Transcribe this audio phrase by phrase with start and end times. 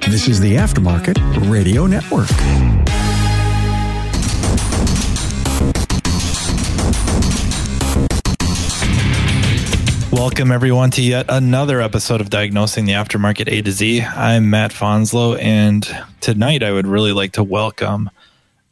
[0.00, 2.30] This is the Aftermarket Radio Network.
[10.12, 14.02] Welcome, everyone, to yet another episode of Diagnosing the Aftermarket A to Z.
[14.02, 15.86] I'm Matt Fanslow, and
[16.20, 18.10] tonight I would really like to welcome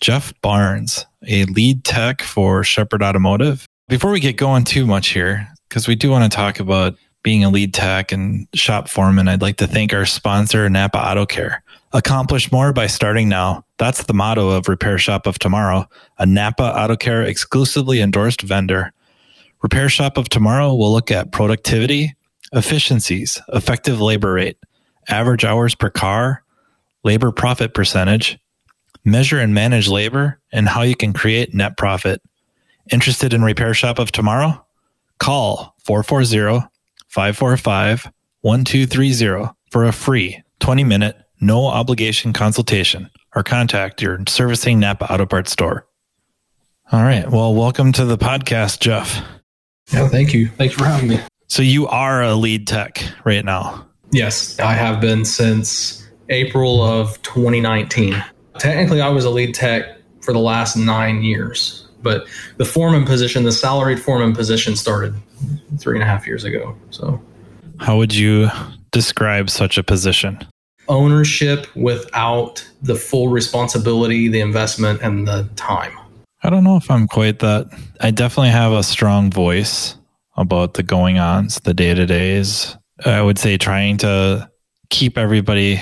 [0.01, 3.67] Jeff Barnes, a lead tech for Shepherd Automotive.
[3.89, 7.45] Before we get going too much here, because we do want to talk about being
[7.45, 11.63] a lead tech and shop foreman, I'd like to thank our sponsor, Napa Auto Care.
[11.93, 13.65] Accomplish more by starting now.
[13.79, 15.89] That's the motto of Repair Shop of Tomorrow,
[16.19, 18.93] a Napa Auto Care exclusively endorsed vendor.
[19.63, 22.15] Repair Shop of Tomorrow will look at productivity,
[22.53, 24.57] efficiencies, effective labor rate,
[25.09, 26.43] average hours per car,
[27.03, 28.39] labor profit percentage,
[29.05, 32.23] measure and manage labor, and how you can create net profit.
[32.91, 34.65] Interested in Repair Shop of Tomorrow?
[35.19, 36.70] Call 440
[37.11, 45.13] 545 1230 for a free 20 minute, no obligation consultation or contact your servicing Napa
[45.13, 45.87] Auto Parts store.
[46.93, 47.29] All right.
[47.29, 49.23] Well, welcome to the podcast, Jeff.
[49.93, 50.49] Yeah, thank you.
[50.49, 51.21] Thanks for having me.
[51.49, 53.87] So you are a lead tech right now.
[54.13, 58.25] Yes, I have been since April of 2019.
[58.59, 63.45] Technically, I was a lead tech for the last nine years, but the foreman position,
[63.45, 65.15] the salaried foreman position, started
[65.79, 66.77] three and a half years ago.
[66.91, 67.21] So,
[67.79, 68.49] how would you
[68.91, 70.39] describe such a position?
[70.89, 75.97] Ownership without the full responsibility, the investment, and the time.
[76.43, 77.69] I don't know if I'm quite that.
[78.01, 79.97] I definitely have a strong voice
[80.37, 82.77] about the going ons, the day to days.
[83.05, 84.51] I would say trying to
[84.89, 85.81] keep everybody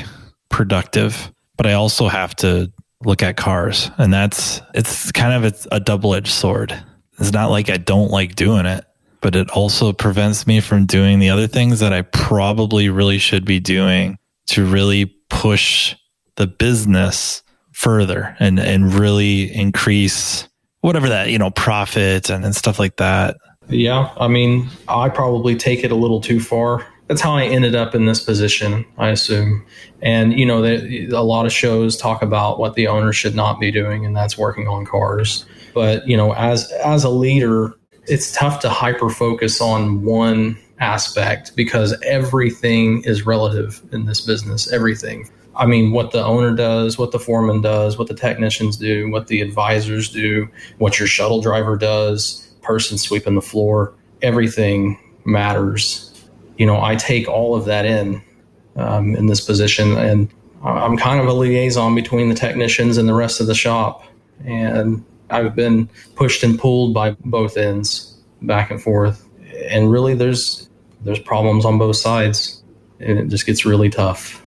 [0.48, 2.72] productive, but I also have to
[3.04, 3.90] look at cars.
[3.98, 6.74] And that's, it's kind of it's a double edged sword.
[7.18, 8.84] It's not like I don't like doing it,
[9.20, 13.44] but it also prevents me from doing the other things that I probably really should
[13.44, 15.94] be doing to really push
[16.36, 20.48] the business further and, and really increase
[20.80, 23.36] whatever that, you know, profit and, and stuff like that.
[23.68, 24.12] Yeah.
[24.16, 26.86] I mean, I probably take it a little too far.
[27.08, 29.64] That's how I ended up in this position, I assume.
[30.02, 33.58] And, you know, they, a lot of shows talk about what the owner should not
[33.58, 35.46] be doing, and that's working on cars.
[35.74, 37.74] But, you know, as, as a leader,
[38.06, 44.70] it's tough to hyper focus on one aspect because everything is relative in this business,
[44.70, 45.28] everything.
[45.56, 49.26] I mean, what the owner does, what the foreman does, what the technicians do, what
[49.26, 50.48] the advisors do,
[50.78, 56.07] what your shuttle driver does, person sweeping the floor, everything matters.
[56.58, 58.22] You know, I take all of that in
[58.76, 60.28] um, in this position, and
[60.62, 64.04] I'm kind of a liaison between the technicians and the rest of the shop.
[64.44, 69.26] And I've been pushed and pulled by both ends, back and forth.
[69.70, 70.68] And really, there's
[71.02, 72.62] there's problems on both sides,
[73.00, 74.44] and it just gets really tough.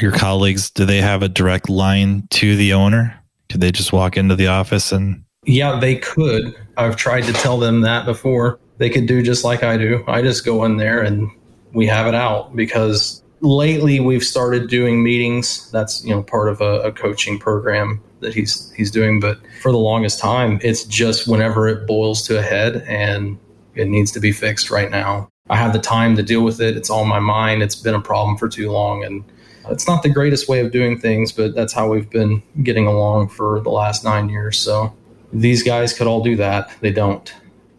[0.00, 3.18] Your colleagues do they have a direct line to the owner?
[3.48, 5.22] Could they just walk into the office and?
[5.44, 6.56] Yeah they could.
[6.76, 8.58] I've tried to tell them that before.
[8.78, 10.02] They could do just like i do.
[10.06, 11.30] I just go in there and
[11.72, 15.70] we have it out because lately we've started doing meetings.
[15.70, 19.20] That's you know part of a, a coaching program that he's he's doing.
[19.20, 23.38] But for the longest time it's just whenever it boils to a head and
[23.74, 25.28] it needs to be fixed right now.
[25.48, 26.76] I have the time to deal with it.
[26.76, 27.62] It's on my mind.
[27.62, 29.04] It's been a problem for too long.
[29.04, 29.22] And
[29.68, 33.28] it's not the greatest way of doing things, but that's how we've been getting along
[33.28, 34.58] for the last nine years.
[34.58, 34.94] So
[35.32, 36.70] these guys could all do that.
[36.80, 37.32] They don't.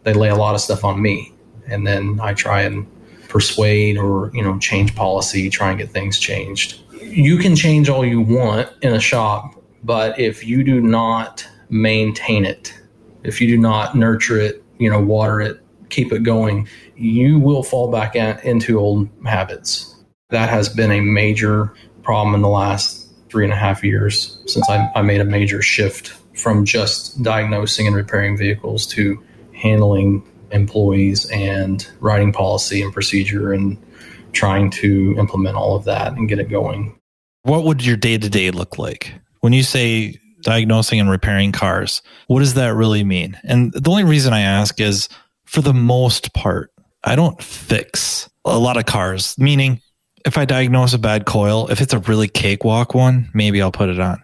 [0.04, 1.34] They lay a lot of stuff on me,
[1.66, 2.86] and then I try and
[3.28, 6.80] persuade or you know change policy, try and get things changed.
[7.02, 12.44] You can change all you want in a shop, but if you do not maintain
[12.44, 12.74] it,
[13.24, 17.62] if you do not nurture it, you know, water it, keep it going, you will
[17.62, 19.94] fall back into old habits
[20.30, 21.72] that has been a major
[22.02, 25.62] problem in the last three and a half years since I, I made a major
[25.62, 29.22] shift from just diagnosing and repairing vehicles to
[29.52, 33.76] handling employees and writing policy and procedure and
[34.32, 36.98] trying to implement all of that and get it going.
[37.42, 39.14] What would your day to day look like?
[39.40, 43.38] When you say diagnosing and repairing cars, what does that really mean?
[43.44, 45.08] And the only reason I ask is
[45.44, 46.72] for the most part,
[47.04, 49.80] I don't fix a lot of cars, meaning
[50.26, 53.88] if I diagnose a bad coil, if it's a really cakewalk one, maybe I'll put
[53.88, 54.22] it on.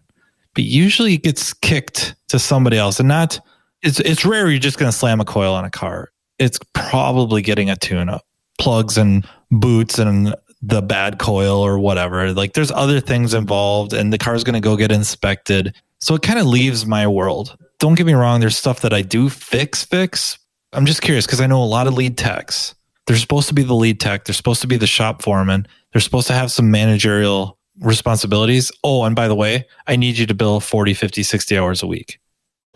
[0.55, 3.41] But usually it gets kicked to somebody else and not
[3.83, 6.11] it's it's rare you're just going to slam a coil on a car.
[6.39, 8.25] It's probably getting a tune up,
[8.59, 12.33] plugs and boots and the bad coil or whatever.
[12.33, 15.75] Like there's other things involved and the car's going to go get inspected.
[16.01, 17.57] So it kind of leaves my world.
[17.79, 20.39] Don't get me wrong, there's stuff that I do fix fix.
[20.73, 22.75] I'm just curious because I know a lot of lead techs.
[23.07, 26.01] They're supposed to be the lead tech, they're supposed to be the shop foreman they're
[26.01, 28.73] supposed to have some managerial responsibilities.
[28.83, 31.87] Oh, and by the way, I need you to bill 40, 50, 60 hours a
[31.87, 32.19] week.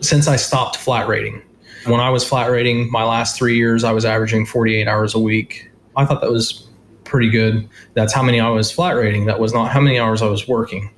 [0.01, 1.43] Since I stopped flat rating,
[1.85, 5.19] when I was flat rating my last three years, I was averaging 48 hours a
[5.19, 5.71] week.
[5.97, 6.67] I thought that was
[7.05, 7.69] pretty good.
[7.95, 9.27] That's how many I was flat rating.
[9.27, 10.91] That was not how many hours I was working.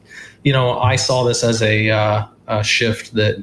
[0.44, 3.36] You know, I saw this as a, uh, a shift that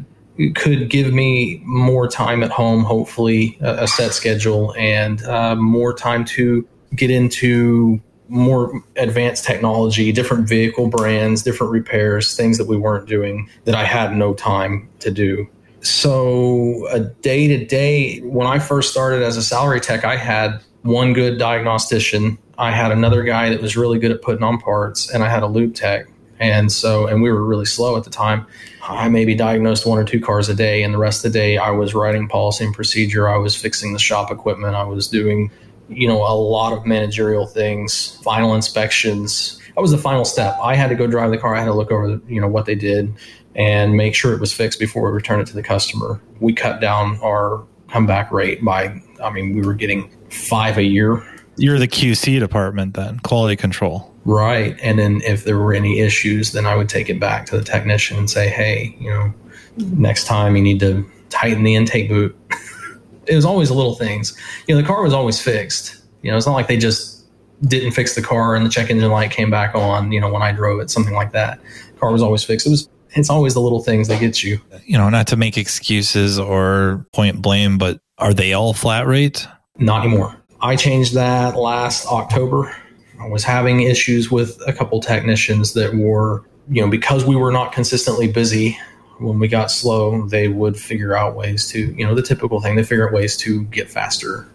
[0.56, 5.94] could give me more time at home, hopefully, a, a set schedule, and uh, more
[5.94, 8.00] time to get into
[8.30, 13.86] more advanced technology, different vehicle brands, different repairs, things that we weren't doing that I
[13.86, 15.48] had no time to do.
[15.82, 20.62] So, a day to day, when I first started as a salary tech, I had
[20.82, 22.38] one good diagnostician.
[22.58, 25.44] I had another guy that was really good at putting on parts, and I had
[25.44, 26.08] a lube tech.
[26.40, 28.46] And so, and we were really slow at the time.
[28.84, 31.58] I maybe diagnosed one or two cars a day, and the rest of the day
[31.58, 33.28] I was writing policy and procedure.
[33.28, 34.76] I was fixing the shop equipment.
[34.76, 35.52] I was doing,
[35.90, 39.60] you know, a lot of managerial things, final inspections.
[39.76, 40.56] That was the final step.
[40.62, 41.56] I had to go drive the car.
[41.56, 43.14] I had to look over, you know, what they did
[43.58, 46.22] and make sure it was fixed before we return it to the customer.
[46.40, 51.26] We cut down our comeback rate by, I mean, we were getting five a year.
[51.58, 54.14] You're the QC department then, quality control.
[54.26, 54.78] Right.
[54.82, 57.64] And then if there were any issues, then I would take it back to the
[57.64, 59.34] technician and say, hey, you know,
[59.78, 62.38] next time you need to tighten the intake boot.
[63.26, 64.38] it was always little things.
[64.68, 66.04] You know, the car was always fixed.
[66.22, 67.26] You know, it's not like they just
[67.64, 70.44] didn't fix the car and the check engine light came back on, you know, when
[70.44, 71.60] I drove it, something like that.
[71.94, 72.68] The car was always fixed.
[72.68, 74.60] It was it's always the little things that get you.
[74.86, 79.48] You know, not to make excuses or point blame, but are they all flat rate?
[79.78, 80.36] Not anymore.
[80.62, 82.76] I changed that last October
[83.20, 87.52] I was having issues with a couple technicians that were, you know, because we were
[87.52, 88.78] not consistently busy.
[89.20, 92.76] When we got slow, they would figure out ways to, you know, the typical thing.
[92.76, 94.48] They figure out ways to get faster.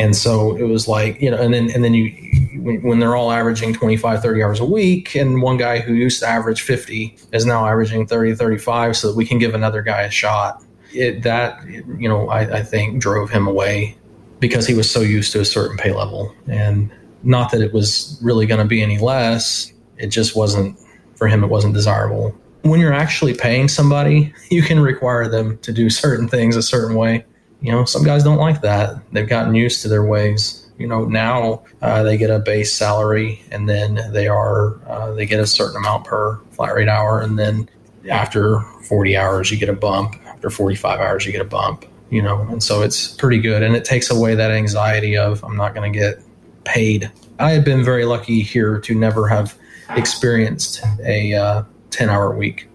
[0.00, 2.12] And so it was like, you know, and then and then you
[2.56, 6.26] when they're all averaging 25 30 hours a week and one guy who used to
[6.26, 10.10] average 50 is now averaging 30 35 so that we can give another guy a
[10.10, 10.62] shot
[10.92, 13.96] it that you know I, I think drove him away
[14.40, 16.90] because he was so used to a certain pay level and
[17.22, 20.78] not that it was really going to be any less, it just wasn't,
[21.16, 22.34] for him, it wasn't desirable.
[22.62, 26.96] When you're actually paying somebody, you can require them to do certain things a certain
[26.96, 27.24] way.
[27.60, 28.96] You know, some guys don't like that.
[29.12, 30.67] They've gotten used to their ways.
[30.78, 35.26] You know, now uh, they get a base salary and then they are, uh, they
[35.26, 37.20] get a certain amount per flat rate hour.
[37.20, 37.68] And then
[38.08, 40.14] after 40 hours, you get a bump.
[40.26, 43.76] After 45 hours, you get a bump you know and so it's pretty good and
[43.76, 46.22] it takes away that anxiety of i'm not going to get
[46.68, 47.10] paid.
[47.38, 49.56] I have been very lucky here to never have
[49.90, 52.68] experienced a uh, 10 hour week.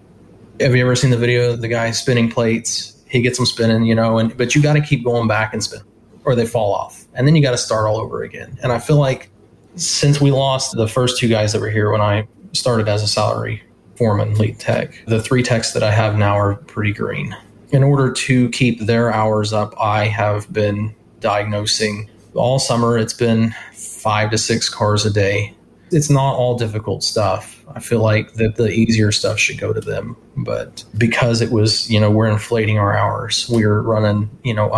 [0.60, 3.00] Have you ever seen the video of the guy spinning plates?
[3.08, 5.62] He gets them spinning, you know, and but you got to keep going back and
[5.62, 5.80] spin
[6.24, 7.04] or they fall off.
[7.14, 8.58] And then you got to start all over again.
[8.62, 9.30] And I feel like
[9.76, 13.08] since we lost the first two guys that were here when I started as a
[13.08, 13.62] salary
[13.96, 17.36] foreman lead tech, the three techs that I have now are pretty green.
[17.70, 22.98] In order to keep their hours up, I have been diagnosing all summer.
[22.98, 25.54] It's been five to six cars a day.
[25.90, 27.64] It's not all difficult stuff.
[27.74, 30.16] I feel like that the easier stuff should go to them.
[30.36, 34.70] But because it was, you know, we're inflating our hours, we are running, you know,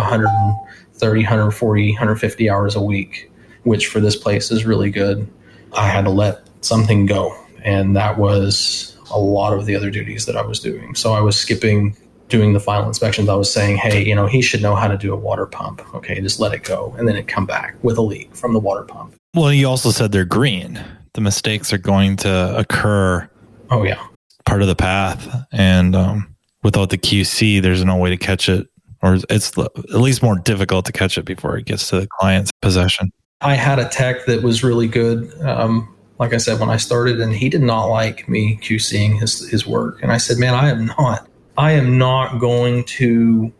[1.01, 3.31] 130, 140, 150 hours a week,
[3.63, 5.27] which for this place is really good.
[5.73, 7.37] I had to let something go.
[7.63, 10.95] And that was a lot of the other duties that I was doing.
[10.95, 11.95] So I was skipping
[12.29, 14.97] doing the final inspections, I was saying, hey, you know, he should know how to
[14.97, 15.81] do a water pump.
[15.95, 16.93] Okay, just let it go.
[16.97, 19.15] And then it come back with a leak from the water pump.
[19.33, 20.79] Well, you also said they're green.
[21.13, 23.29] The mistakes are going to occur.
[23.69, 24.05] Oh, yeah.
[24.45, 25.45] Part of the path.
[25.51, 28.67] And um, without the QC, there's no way to catch it,
[29.01, 32.51] or it's at least more difficult to catch it before it gets to the client's
[32.61, 33.11] possession.
[33.41, 35.31] I had a tech that was really good.
[35.41, 39.47] Um, like I said, when I started, and he did not like me QCing his,
[39.49, 40.01] his work.
[40.01, 41.27] And I said, man, I am not
[41.57, 43.51] I am not going to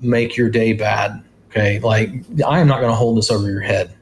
[0.00, 1.22] make your day bad.
[1.50, 1.78] Okay.
[1.80, 2.10] Like,
[2.46, 3.94] I am not going to hold this over your head.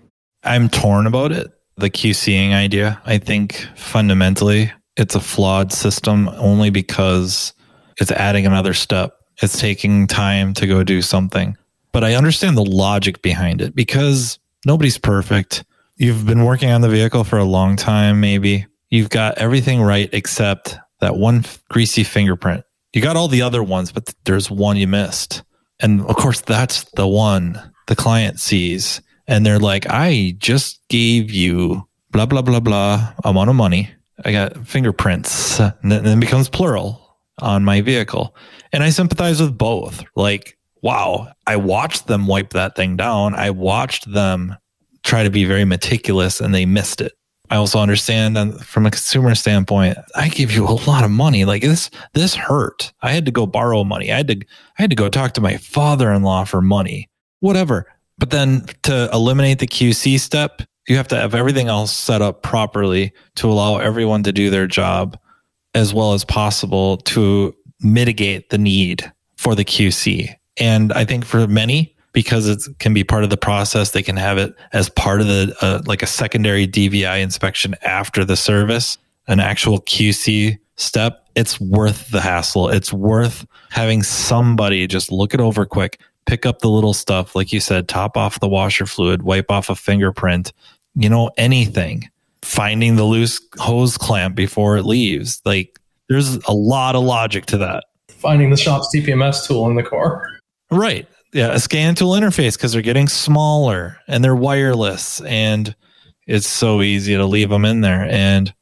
[0.43, 1.53] I'm torn about it.
[1.77, 7.53] The QCing idea, I think fundamentally it's a flawed system only because
[7.99, 9.19] it's adding another step.
[9.41, 11.57] It's taking time to go do something.
[11.93, 15.65] But I understand the logic behind it because nobody's perfect.
[15.97, 18.67] You've been working on the vehicle for a long time, maybe.
[18.91, 23.91] You've got everything right except that one greasy fingerprint you got all the other ones,
[23.91, 25.43] but there's one you missed.
[25.81, 29.01] And of course, that's the one the client sees.
[29.27, 33.91] And they're like, I just gave you blah, blah, blah, blah amount of money.
[34.25, 35.59] I got fingerprints.
[35.59, 38.37] And then it becomes plural on my vehicle.
[38.73, 40.05] And I sympathize with both.
[40.17, 43.35] Like, wow, I watched them wipe that thing down.
[43.35, 44.57] I watched them
[45.03, 47.13] try to be very meticulous and they missed it.
[47.51, 51.45] I also understand from a consumer standpoint, I give you a lot of money.
[51.45, 52.93] Like this, this hurt.
[53.03, 54.11] I had to go borrow money.
[54.11, 54.37] I had to,
[54.79, 57.11] I had to go talk to my father-in-law for money,
[57.41, 57.87] whatever.
[58.17, 62.43] But then to eliminate the QC step, you have to have everything else set up
[62.43, 65.19] properly to allow everyone to do their job
[65.75, 70.35] as well as possible to mitigate the need for the QC.
[70.59, 74.17] And I think for many, because it can be part of the process, they can
[74.17, 78.99] have it as part of the, uh, like a secondary DVI inspection after the service,
[79.29, 81.27] an actual QC step.
[81.35, 82.69] It's worth the hassle.
[82.69, 87.53] It's worth having somebody just look it over quick, pick up the little stuff, like
[87.53, 90.53] you said, top off the washer fluid, wipe off a fingerprint,
[90.95, 92.11] you know, anything,
[92.43, 95.41] finding the loose hose clamp before it leaves.
[95.47, 95.79] Like
[96.13, 97.85] there's a lot of logic to that.
[98.09, 100.29] Finding the shop's TPMS tool in the car.
[100.71, 101.09] Right.
[101.33, 101.53] Yeah.
[101.53, 105.75] A scan tool interface because they're getting smaller and they're wireless and
[106.27, 108.07] it's so easy to leave them in there.
[108.09, 108.53] And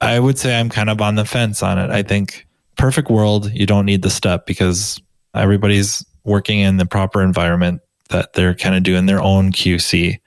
[0.00, 1.90] I would say I'm kind of on the fence on it.
[1.90, 2.46] I think
[2.78, 5.00] perfect world, you don't need the step because
[5.34, 10.18] everybody's working in the proper environment that they're kind of doing their own QC.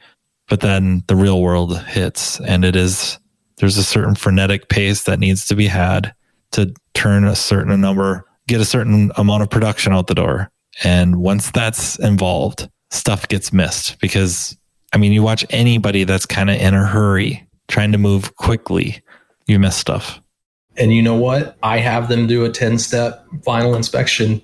[0.49, 3.17] But then the real world hits and it is,
[3.57, 6.13] there's a certain frenetic pace that needs to be had
[6.53, 10.49] to turn a certain number, get a certain amount of production out the door.
[10.83, 14.57] And once that's involved, stuff gets missed because,
[14.93, 19.01] I mean, you watch anybody that's kind of in a hurry, trying to move quickly,
[19.45, 20.19] you miss stuff.
[20.77, 21.57] And you know what?
[21.61, 24.41] I have them do a 10 step final inspection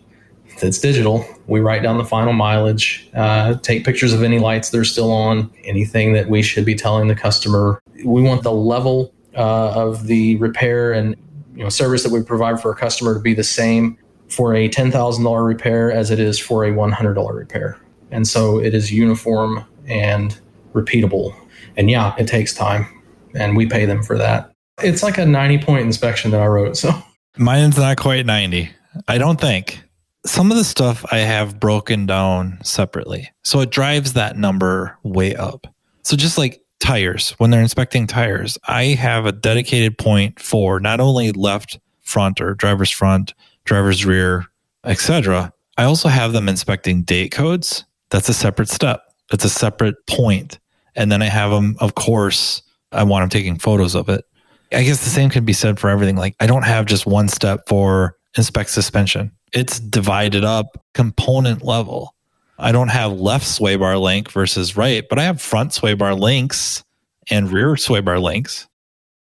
[0.61, 1.25] that's digital.
[1.47, 5.11] We write down the final mileage, uh, take pictures of any lights that are still
[5.11, 7.81] on, anything that we should be telling the customer.
[8.03, 11.15] We want the level uh, of the repair and
[11.59, 13.97] you know service that we provide for a customer to be the same
[14.29, 17.77] for a $10,000 repair as it is for a $100 repair.
[18.11, 20.39] And so it is uniform and
[20.73, 21.35] repeatable.
[21.75, 22.87] And yeah, it takes time
[23.35, 24.53] and we pay them for that.
[24.81, 26.77] It's like a 90 point inspection that I wrote.
[26.77, 26.91] So
[27.37, 28.71] mine's not quite 90.
[29.09, 29.83] I don't think.
[30.25, 33.29] Some of the stuff I have broken down separately.
[33.43, 35.67] So it drives that number way up.
[36.03, 40.99] So just like tires, when they're inspecting tires, I have a dedicated point for not
[40.99, 43.33] only left front or driver's front,
[43.65, 44.45] driver's rear,
[44.83, 45.53] etc.
[45.77, 47.85] I also have them inspecting date codes.
[48.09, 49.03] That's a separate step.
[49.29, 50.59] That's a separate point.
[50.95, 54.25] And then I have them, of course, I want them taking photos of it.
[54.71, 56.15] I guess the same can be said for everything.
[56.15, 59.31] Like I don't have just one step for inspect suspension.
[59.53, 62.15] It's divided up component level.
[62.59, 66.13] I don't have left sway bar link versus right, but I have front sway bar
[66.13, 66.83] links
[67.29, 68.67] and rear sway bar links.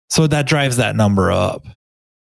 [0.09, 1.65] So that drives that number up.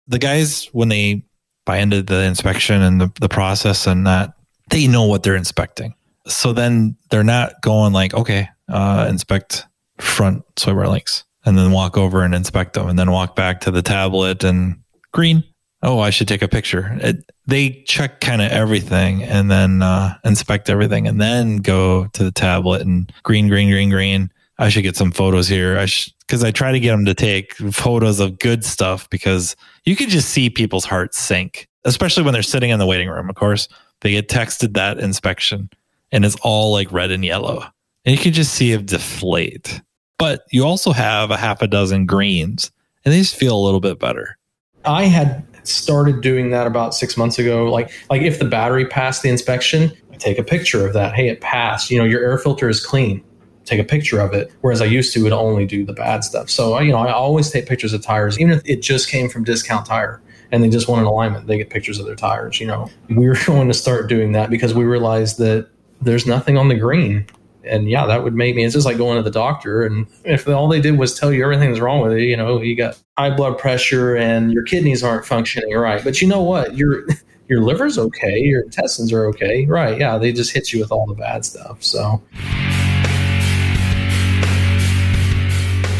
[0.07, 1.23] The guys, when they
[1.65, 4.33] buy into the inspection and the, the process and that,
[4.69, 5.95] they know what they're inspecting.
[6.27, 9.65] So then they're not going like, okay, uh, inspect
[9.97, 13.61] front sway bar links and then walk over and inspect them and then walk back
[13.61, 14.79] to the tablet and
[15.11, 15.43] green.
[15.81, 16.97] Oh, I should take a picture.
[17.01, 22.23] It, they check kind of everything and then uh, inspect everything and then go to
[22.23, 24.31] the tablet and green, green, green, green.
[24.57, 25.79] I should get some photos here.
[25.79, 25.87] I
[26.19, 29.55] because I try to get them to take photos of good stuff because
[29.85, 33.29] you can just see people's hearts sink, especially when they're sitting in the waiting room.
[33.29, 33.69] Of course,
[34.01, 35.69] they get texted that inspection
[36.11, 37.63] and it's all like red and yellow,
[38.05, 39.81] and you can just see it deflate.
[40.17, 42.71] But you also have a half a dozen greens,
[43.05, 44.37] and they just feel a little bit better.
[44.85, 47.71] I had started doing that about six months ago.
[47.71, 51.13] Like, like if the battery passed the inspection, I take a picture of that.
[51.13, 51.89] Hey, it passed.
[51.91, 53.23] You know, your air filter is clean
[53.69, 54.51] take a picture of it.
[54.61, 56.49] Whereas I used to would only do the bad stuff.
[56.49, 59.43] So you know, I always take pictures of tires, even if it just came from
[59.43, 60.21] Discount Tire
[60.51, 61.47] and they just want an alignment.
[61.47, 62.59] They get pictures of their tires.
[62.59, 65.69] You know, we're going to start doing that because we realized that
[66.01, 67.25] there's nothing on the green.
[67.63, 68.63] And yeah, that would make me.
[68.63, 71.43] It's just like going to the doctor, and if all they did was tell you
[71.43, 75.25] everything's wrong with you, you know, you got high blood pressure and your kidneys aren't
[75.25, 76.03] functioning right.
[76.03, 76.77] But you know what?
[76.77, 77.05] Your
[77.49, 79.99] your liver's okay, your intestines are okay, right?
[79.99, 81.83] Yeah, they just hit you with all the bad stuff.
[81.83, 82.21] So.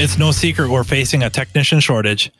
[0.01, 2.31] It's no secret we're facing a technician shortage.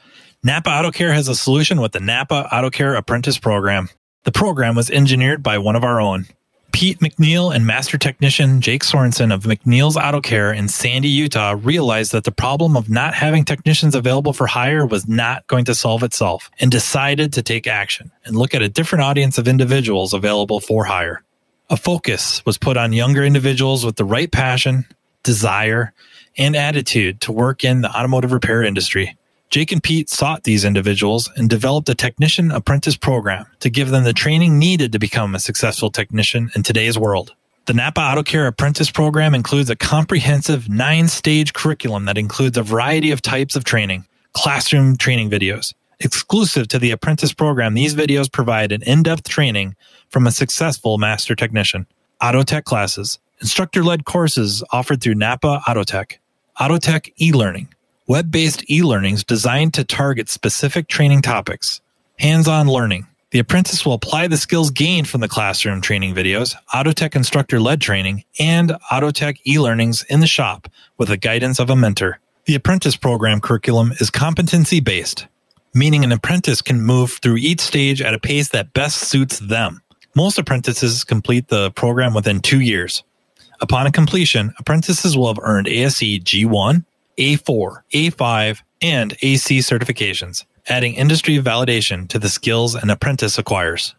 [0.46, 3.90] Napa Auto Care has a solution with the Napa Auto Care Apprentice Program.
[4.24, 6.28] The program was engineered by one of our own.
[6.72, 12.12] Pete McNeil and master technician Jake Sorensen of McNeil's Auto Care in Sandy, Utah realized
[12.12, 16.04] that the problem of not having technicians available for hire was not going to solve
[16.04, 20.60] itself and decided to take action and look at a different audience of individuals available
[20.60, 21.24] for hire.
[21.70, 24.86] A focus was put on younger individuals with the right passion,
[25.24, 25.94] desire,
[26.38, 29.18] and attitude to work in the automotive repair industry.
[29.50, 34.04] Jake and Pete sought these individuals and developed a technician apprentice program to give them
[34.04, 37.34] the training needed to become a successful technician in today's world.
[37.66, 42.64] The Napa Auto Care Apprentice Program includes a comprehensive nine stage curriculum that includes a
[42.64, 45.74] variety of types of training, classroom training videos.
[46.00, 49.76] Exclusive to the apprentice program, these videos provide an in depth training
[50.10, 51.88] from a successful master technician,
[52.22, 56.18] auto tech classes, instructor led courses offered through Napa Autotech,
[56.60, 57.68] Autotech e learning,
[58.10, 61.80] web based e learnings designed to target specific training topics,
[62.18, 66.56] hands on learning, the apprentice will apply the skills gained from the classroom training videos,
[66.74, 71.70] Autotech instructor led training, and Autotech e learnings in the shop with the guidance of
[71.70, 72.20] a mentor.
[72.46, 75.28] The apprentice program curriculum is competency based,
[75.76, 79.84] meaning an apprentice can move through each stage at a pace that best suits them.
[80.16, 83.04] Most apprentices complete the program within two years.
[83.62, 86.84] Upon completion, apprentices will have earned ASE G1,
[87.20, 93.96] A4, A5, and AC certifications adding industry validation to the skills an apprentice acquires.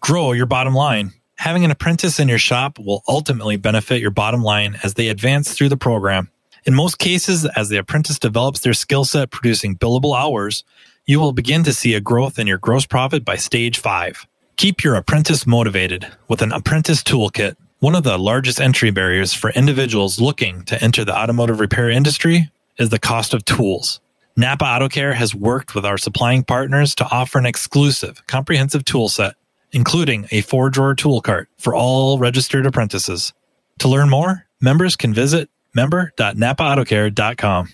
[0.00, 1.12] Grow your bottom line.
[1.36, 5.52] Having an apprentice in your shop will ultimately benefit your bottom line as they advance
[5.52, 6.28] through the program.
[6.64, 10.64] In most cases, as the apprentice develops their skill set producing billable hours,
[11.06, 14.26] you will begin to see a growth in your gross profit by stage five.
[14.56, 17.54] Keep your apprentice motivated with an apprentice toolkit.
[17.78, 22.50] One of the largest entry barriers for individuals looking to enter the automotive repair industry
[22.78, 24.00] is the cost of tools.
[24.36, 29.08] Napa Auto Care has worked with our supplying partners to offer an exclusive, comprehensive tool
[29.08, 29.34] set,
[29.72, 33.32] including a four drawer tool cart for all registered apprentices.
[33.80, 37.68] To learn more, members can visit member.napaautocare.com.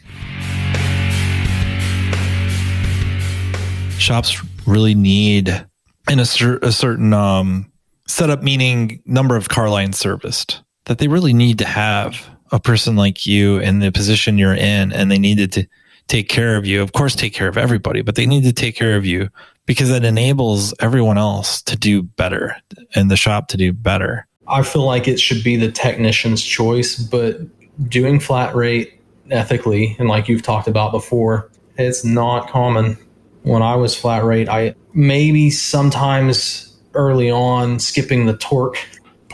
[3.98, 5.66] Shops really need
[6.08, 7.70] in a, cer- a certain um,
[8.06, 12.96] setup, meaning number of car lines serviced, that they really need to have a person
[12.96, 15.66] like you in the position you're in, and they needed to
[16.08, 16.82] take care of you.
[16.82, 19.30] Of course, take care of everybody, but they need to take care of you
[19.66, 22.56] because it enables everyone else to do better
[22.94, 24.26] and the shop to do better.
[24.46, 27.40] I feel like it should be the technician's choice, but
[27.88, 32.98] doing flat rate ethically, and like you've talked about before, it's not common.
[33.42, 38.78] When I was flat rate, I maybe sometimes early on skipping the torque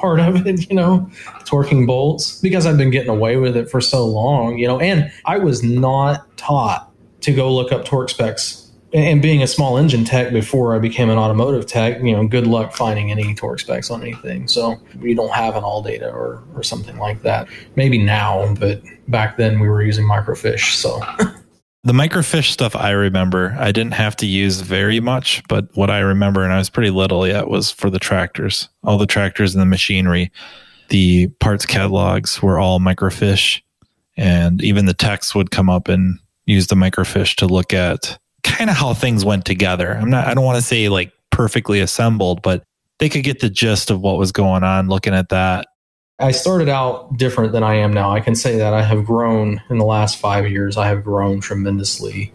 [0.01, 1.09] part of it, you know,
[1.45, 5.13] torquing bolts because I've been getting away with it for so long, you know, and
[5.27, 6.91] I was not taught
[7.23, 8.67] to go look up torque specs.
[8.93, 12.49] And being a small engine tech before I became an automotive tech, you know, good
[12.49, 14.49] luck finding any torque specs on anything.
[14.49, 17.47] So we don't have an ALLDATA or, or something like that.
[17.77, 20.75] Maybe now, but back then we were using microfiche.
[20.75, 21.01] So
[21.83, 26.01] The microfiche stuff I remember, I didn't have to use very much, but what I
[26.01, 28.69] remember, and I was pretty little yet, was for the tractors.
[28.85, 30.31] All the tractors and the machinery,
[30.91, 33.63] the parts catalogs were all microfiche,
[34.19, 38.69] and even the techs would come up and use the microfiche to look at kind
[38.69, 39.95] of how things went together.
[39.95, 42.63] I'm not, I don't want to say like perfectly assembled, but
[42.99, 45.69] they could get the gist of what was going on looking at that
[46.21, 48.13] I started out different than I am now.
[48.13, 50.77] I can say that I have grown in the last five years.
[50.77, 52.31] I have grown tremendously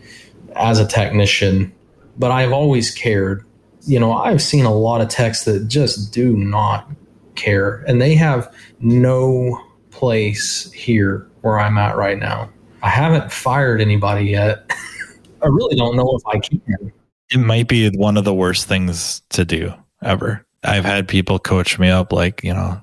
[0.56, 1.72] as a technician,
[2.18, 3.46] but I've always cared.
[3.82, 6.90] You know, I've seen a lot of techs that just do not
[7.36, 12.50] care, and they have no place here where I'm at right now.
[12.82, 14.66] I haven't fired anybody yet.
[15.44, 16.92] I really don't know if I can.
[17.30, 20.44] It might be one of the worst things to do ever.
[20.64, 22.82] I've had people coach me up like, you know,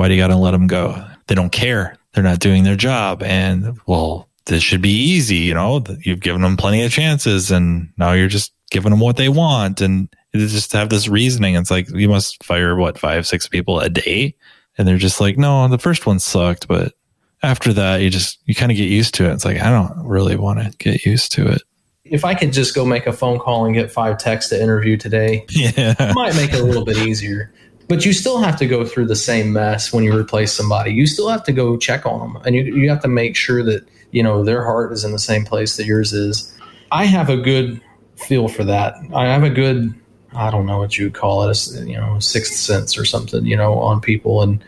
[0.00, 1.04] why do you got to let them go?
[1.26, 1.94] They don't care.
[2.14, 3.22] They're not doing their job.
[3.22, 5.36] And well, this should be easy.
[5.36, 9.18] You know, you've given them plenty of chances and now you're just giving them what
[9.18, 9.82] they want.
[9.82, 11.54] And just have this reasoning.
[11.54, 14.34] It's like, you must fire what, five, six people a day.
[14.78, 16.66] And they're just like, no, the first one sucked.
[16.66, 16.94] But
[17.42, 19.34] after that, you just, you kind of get used to it.
[19.34, 21.60] It's like, I don't really want to get used to it
[22.04, 24.96] if I could just go make a phone call and get five texts to interview
[24.96, 25.94] today, yeah.
[25.96, 27.52] it might make it a little bit easier
[27.90, 30.92] but you still have to go through the same mess when you replace somebody.
[30.92, 33.64] You still have to go check on them, and you you have to make sure
[33.64, 36.56] that you know their heart is in the same place that yours is.
[36.92, 37.80] I have a good
[38.14, 38.94] feel for that.
[39.12, 39.92] I have a good
[40.32, 43.44] I don't know what you would call it, a, you know, sixth sense or something,
[43.44, 44.64] you know, on people and.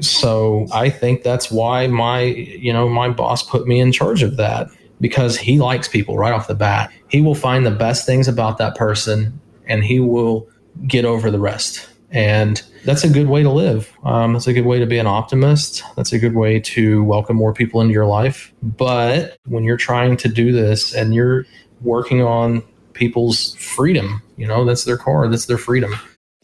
[0.00, 4.36] So I think that's why my, you know, my boss put me in charge of
[4.36, 4.68] that
[5.00, 6.90] because he likes people right off the bat.
[7.08, 10.48] He will find the best things about that person and he will
[10.88, 13.92] get over the rest and that's a good way to live.
[14.04, 15.82] Um, that's a good way to be an optimist.
[15.96, 18.52] That's a good way to welcome more people into your life.
[18.62, 21.46] But when you're trying to do this and you're
[21.80, 25.94] working on people's freedom, you know, that's their car, that's their freedom.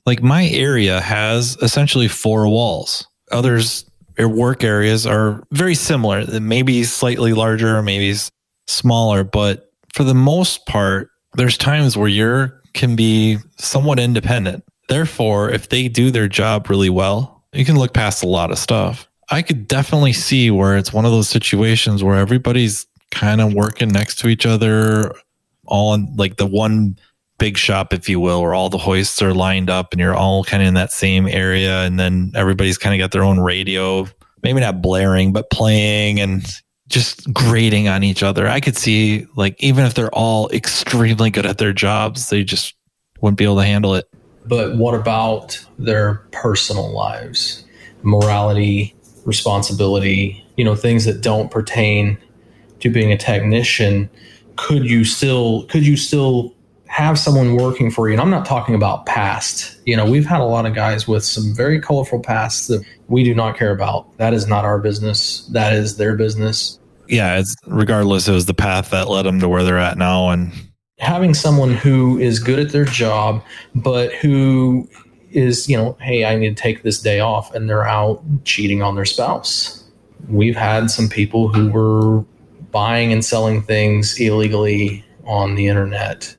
[0.06, 3.06] Like my area has essentially four walls.
[3.30, 3.84] Others,
[4.18, 8.16] work areas are very similar, maybe slightly larger, maybe
[8.66, 15.50] smaller, but for the most part, there's times where you're can be somewhat independent Therefore,
[15.50, 19.08] if they do their job really well, You can look past a lot of stuff.
[19.30, 23.88] I could definitely see where it's one of those situations where everybody's kind of working
[23.88, 25.14] next to each other,
[25.66, 26.98] all in like the one
[27.38, 30.44] big shop, if you will, where all the hoists are lined up and you're all
[30.44, 31.82] kind of in that same area.
[31.82, 34.06] And then everybody's kind of got their own radio,
[34.42, 36.44] maybe not blaring, but playing and
[36.88, 38.46] just grating on each other.
[38.48, 42.74] I could see, like, even if they're all extremely good at their jobs, they just
[43.20, 44.08] wouldn't be able to handle it.
[44.48, 47.64] But what about their personal lives?
[48.02, 52.18] Morality, responsibility, you know, things that don't pertain
[52.80, 54.08] to being a technician.
[54.56, 56.54] Could you still could you still
[56.86, 58.14] have someone working for you?
[58.14, 59.78] And I'm not talking about past.
[59.84, 63.22] You know, we've had a lot of guys with some very colorful pasts that we
[63.22, 64.16] do not care about.
[64.18, 65.46] That is not our business.
[65.52, 66.78] That is their business.
[67.06, 70.30] Yeah, it's regardless, it was the path that led them to where they're at now
[70.30, 70.52] and
[70.98, 73.42] having someone who is good at their job,
[73.74, 74.88] but who
[75.30, 78.82] is, you know, hey, I need to take this day off and they're out cheating
[78.82, 79.84] on their spouse.
[80.28, 82.24] We've had some people who were
[82.70, 86.36] buying and selling things illegally on the internet.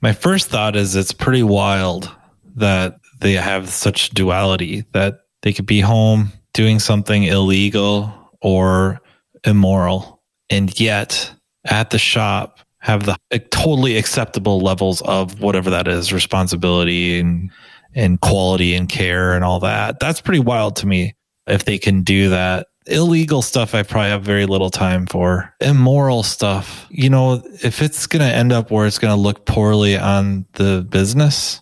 [0.00, 2.10] My first thought is it's pretty wild
[2.56, 9.00] that they have such duality that they could be home doing something illegal or
[9.44, 11.32] immoral and yet
[11.64, 13.16] at the shop have the
[13.50, 17.50] totally acceptable levels of whatever that is responsibility and
[17.94, 19.98] and quality and care and all that.
[20.00, 21.14] That's pretty wild to me
[21.46, 22.68] if they can do that.
[22.86, 25.54] Illegal stuff i probably have very little time for.
[25.60, 26.86] Immoral stuff.
[26.90, 30.46] You know if it's going to end up where it's going to look poorly on
[30.54, 31.60] the business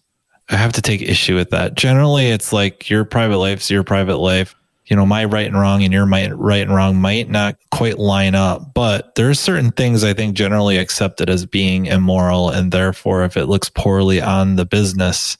[0.50, 1.74] i have to take issue with that.
[1.74, 4.54] Generally it's like your private life's your private life
[4.88, 8.34] you know, my right and wrong and your right and wrong might not quite line
[8.34, 12.48] up, but there's certain things I think generally accepted as being immoral.
[12.48, 15.36] And therefore, if it looks poorly on the business,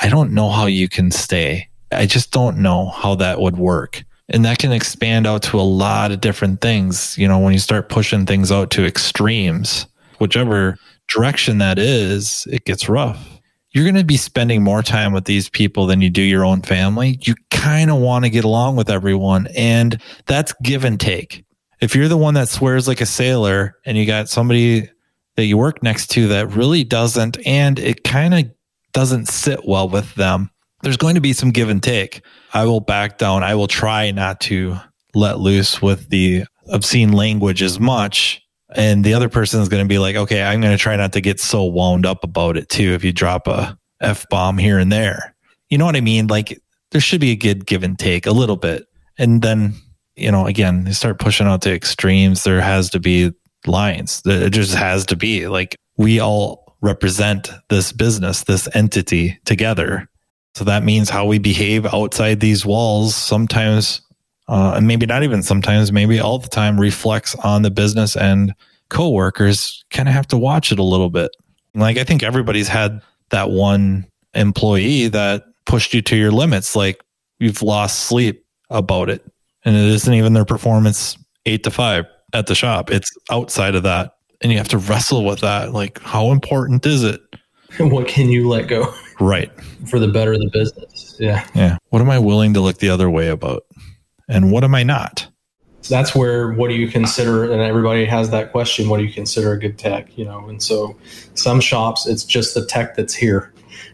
[0.00, 1.68] I don't know how you can stay.
[1.90, 4.04] I just don't know how that would work.
[4.28, 7.16] And that can expand out to a lot of different things.
[7.16, 9.86] You know, when you start pushing things out to extremes,
[10.18, 10.76] whichever
[11.08, 13.39] direction that is, it gets rough
[13.72, 16.62] you're going to be spending more time with these people than you do your own
[16.62, 17.18] family.
[17.22, 19.48] You kind of want to get along with everyone.
[19.56, 21.44] And that's give and take.
[21.80, 24.90] If you're the one that swears like a sailor and you got somebody
[25.36, 28.50] that you work next to that really doesn't, and it kind of
[28.92, 30.50] doesn't sit well with them,
[30.82, 32.22] there's going to be some give and take.
[32.52, 33.44] I will back down.
[33.44, 34.78] I will try not to
[35.14, 38.42] let loose with the obscene language as much
[38.74, 41.12] and the other person is going to be like, okay, I'm going to try not
[41.14, 42.92] to get so wound up about it too.
[42.94, 45.34] If you drop a F bomb here and there,
[45.68, 46.26] you know what I mean?
[46.26, 48.86] Like there should be a good give and take a little bit.
[49.18, 49.74] And then,
[50.16, 52.42] you know, again, they start pushing out to extremes.
[52.42, 53.32] There has to be
[53.66, 54.22] lines.
[54.24, 60.08] It just has to be like we all represent this business, this entity together.
[60.54, 64.02] So that means how we behave outside these walls sometimes
[64.50, 68.52] uh, and maybe not even sometimes, maybe all the time reflects on the business and
[68.88, 71.30] coworkers kind of have to watch it a little bit.
[71.74, 76.74] Like I think everybody's had that one employee that pushed you to your limits.
[76.74, 77.00] Like
[77.38, 79.24] you've lost sleep about it.
[79.64, 82.90] And it isn't even their performance eight to five at the shop.
[82.90, 84.16] It's outside of that.
[84.40, 85.72] And you have to wrestle with that.
[85.72, 87.20] Like, how important is it?
[87.78, 88.92] what can you let go?
[89.20, 89.50] Right.
[89.88, 91.16] For the better of the business.
[91.20, 91.46] Yeah.
[91.54, 91.76] Yeah.
[91.90, 93.64] What am I willing to look the other way about?
[94.30, 95.28] And what am I not?
[95.82, 99.12] So that's where what do you consider and everybody has that question what do you
[99.12, 100.94] consider a good tech you know and so
[101.32, 103.50] some shops it's just the tech that's here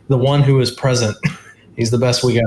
[0.09, 1.17] the one who is present
[1.77, 2.43] he's the best we got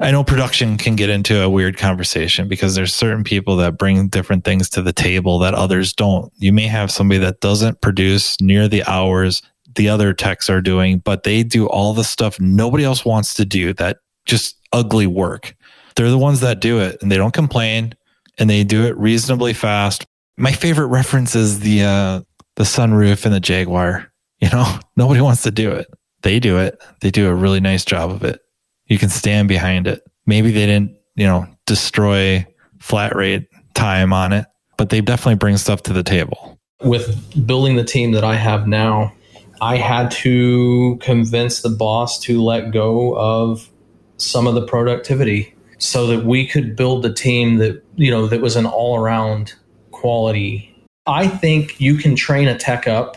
[0.00, 4.08] I know production can get into a weird conversation because there's certain people that bring
[4.08, 6.32] different things to the table that others don't.
[6.38, 9.42] You may have somebody that doesn't produce near the hours
[9.74, 13.44] the other techs are doing, but they do all the stuff nobody else wants to
[13.44, 15.56] do that just ugly work.
[15.96, 17.94] They're the ones that do it and they don't complain
[18.38, 20.06] and they do it reasonably fast.
[20.36, 22.20] My favorite reference is the uh,
[22.56, 24.10] the sunroof and the Jaguar.
[24.40, 25.86] You know, nobody wants to do it.
[26.22, 26.82] They do it.
[27.00, 28.40] They do a really nice job of it.
[28.86, 30.02] You can stand behind it.
[30.26, 32.46] Maybe they didn't, you know, destroy
[32.78, 36.58] flat rate time on it, but they definitely bring stuff to the table.
[36.82, 39.12] With building the team that I have now,
[39.60, 43.68] I had to convince the boss to let go of
[44.16, 48.40] some of the productivity so that we could build the team that you know that
[48.40, 49.54] was an all around
[49.90, 50.66] quality.
[51.06, 53.16] I think you can train a tech up.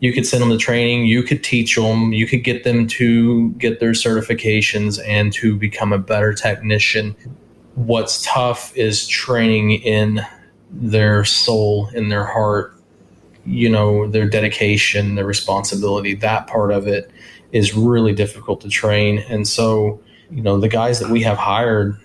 [0.00, 1.06] You could send them to training.
[1.06, 2.12] You could teach them.
[2.12, 7.14] You could get them to get their certifications and to become a better technician.
[7.74, 10.24] What's tough is training in
[10.70, 12.74] their soul, in their heart,
[13.44, 16.14] you know, their dedication, their responsibility.
[16.14, 17.10] That part of it
[17.52, 19.18] is really difficult to train.
[19.28, 21.98] And so you know the guys that we have hired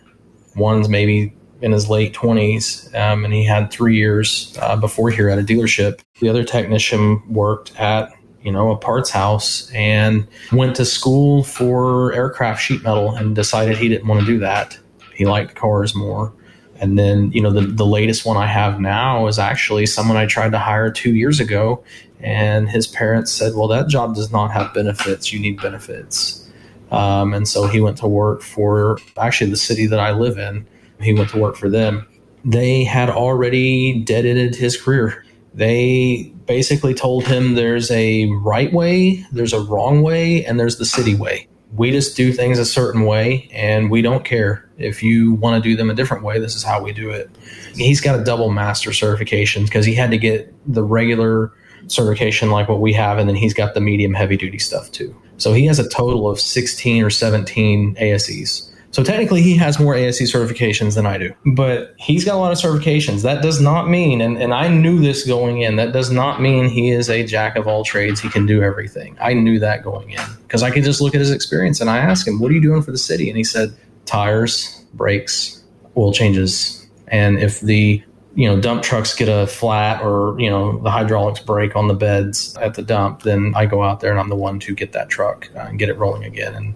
[0.56, 5.30] One's maybe in his late 20s, um, and he had three years uh, before here
[5.30, 6.02] at a dealership.
[6.20, 12.14] The other technician worked at you know a parts house and went to school for
[12.14, 14.78] aircraft sheet metal and decided he didn't want to do that.
[15.16, 16.34] He liked cars more.
[16.80, 20.26] And then, you know, the, the latest one I have now is actually someone I
[20.26, 21.82] tried to hire two years ago.
[22.20, 25.32] And his parents said, well, that job does not have benefits.
[25.32, 26.43] You need benefits.
[26.92, 30.68] Um, and so he went to work for actually the city that I live in.
[31.02, 32.08] He went to work for them.
[32.46, 35.26] They had already dead ended his career.
[35.54, 40.86] They basically told him there's a right way, there's a wrong way, and there's the
[40.86, 45.34] city way we just do things a certain way and we don't care if you
[45.34, 47.30] want to do them a different way this is how we do it
[47.76, 51.52] he's got a double master certification because he had to get the regular
[51.88, 55.16] certification like what we have and then he's got the medium heavy duty stuff too
[55.44, 59.96] so he has a total of 16 or 17 ases so technically, he has more
[59.96, 63.24] ASE certifications than I do, but he's got a lot of certifications.
[63.24, 66.70] That does not mean, and, and I knew this going in, that does not mean
[66.70, 68.22] he is a jack of all trades.
[68.22, 69.18] He can do everything.
[69.20, 71.98] I knew that going in because I could just look at his experience and I
[71.98, 73.30] asked him, What are you doing for the city?
[73.30, 73.76] And he said,
[74.06, 75.64] Tires, brakes,
[75.98, 76.88] oil changes.
[77.08, 78.04] And if the
[78.36, 81.94] you know dump trucks get a flat or you know the hydraulics break on the
[81.94, 84.92] beds at the dump then i go out there and i'm the one to get
[84.92, 86.74] that truck uh, and get it rolling again and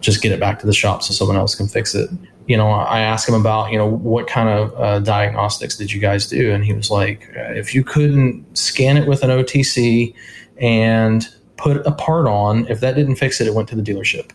[0.00, 2.10] just get it back to the shop so someone else can fix it.
[2.46, 6.00] You know i asked him about you know what kind of uh, diagnostics did you
[6.00, 6.52] guys do?
[6.52, 10.14] And he was like uh, if you couldn't scan it with an otc
[10.58, 14.30] and put a part on if that didn't fix it it went to the dealership.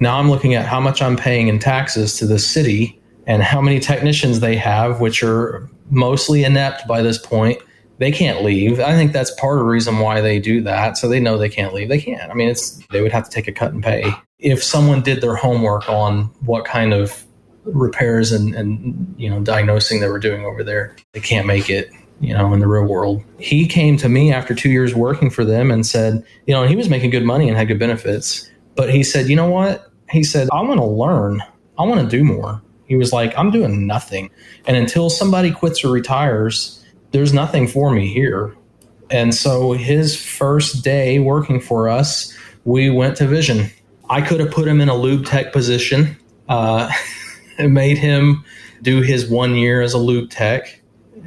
[0.00, 3.60] Now i'm looking at how much i'm paying in taxes to the city and how
[3.60, 7.60] many technicians they have, which are mostly inept by this point.
[7.98, 8.80] They can't leave.
[8.80, 10.98] I think that's part of the reason why they do that.
[10.98, 11.88] So they know they can't leave.
[11.88, 12.30] They can't.
[12.30, 14.12] I mean, it's they would have to take a cut and pay.
[14.38, 17.24] If someone did their homework on what kind of
[17.64, 21.90] repairs and, and you know diagnosing they were doing over there, they can't make it
[22.20, 23.22] you know, in the real world.
[23.38, 26.76] He came to me after two years working for them and said, you know, he
[26.76, 28.50] was making good money and had good benefits.
[28.76, 29.90] But he said, you know what?
[30.10, 31.42] He said, I want to learn.
[31.78, 32.62] I want to do more.
[32.86, 34.30] He was like, I'm doing nothing.
[34.66, 38.56] And until somebody quits or retires, there's nothing for me here.
[39.10, 43.70] And so his first day working for us, we went to Vision.
[44.08, 46.16] I could have put him in a lube tech position,
[46.48, 46.90] uh,
[47.58, 48.44] made him
[48.82, 50.80] do his one year as a lube tech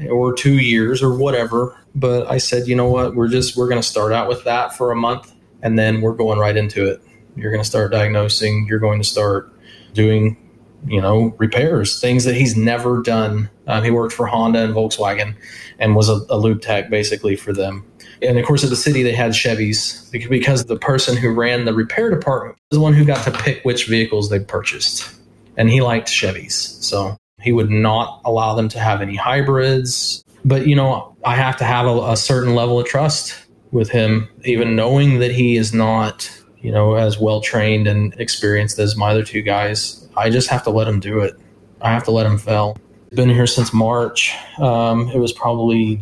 [0.10, 1.76] or two years or whatever.
[1.96, 3.16] But I said, you know what?
[3.16, 6.14] We're just, we're going to start out with that for a month and then we're
[6.14, 7.02] going right into it.
[7.36, 9.52] You're going to start diagnosing, you're going to start
[9.94, 10.38] doing
[10.86, 13.50] you know, repairs, things that he's never done.
[13.68, 15.36] Um, he worked for Honda and Volkswagen
[15.80, 17.84] and was a, a lube tech basically for them.
[18.22, 21.74] And of course, at the city, they had Chevys because the person who ran the
[21.74, 25.14] repair department was the one who got to pick which vehicles they purchased.
[25.56, 26.52] And he liked Chevys.
[26.84, 30.24] So he would not allow them to have any hybrids.
[30.46, 33.36] But, you know, I have to have a, a certain level of trust
[33.72, 36.32] with him, even knowing that he is not,
[36.68, 40.64] you know, as well trained and experienced as my other two guys I just have
[40.64, 41.40] to let him do it.
[41.80, 42.76] I have to let him fail.
[43.14, 44.36] Been here since March.
[44.58, 46.02] Um, it was probably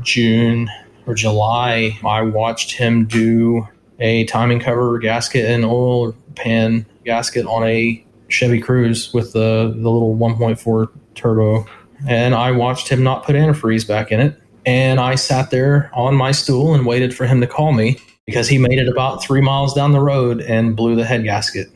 [0.00, 0.68] June
[1.06, 1.98] or July.
[2.04, 3.66] I watched him do
[4.00, 9.88] a timing cover gasket and oil pan gasket on a Chevy Cruze with the, the
[9.88, 11.64] little 1.4 turbo.
[12.06, 14.38] And I watched him not put antifreeze back in it.
[14.66, 18.48] And I sat there on my stool and waited for him to call me because
[18.48, 21.68] he made it about three miles down the road and blew the head gasket.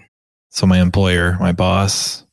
[0.50, 2.24] So my employer, my boss,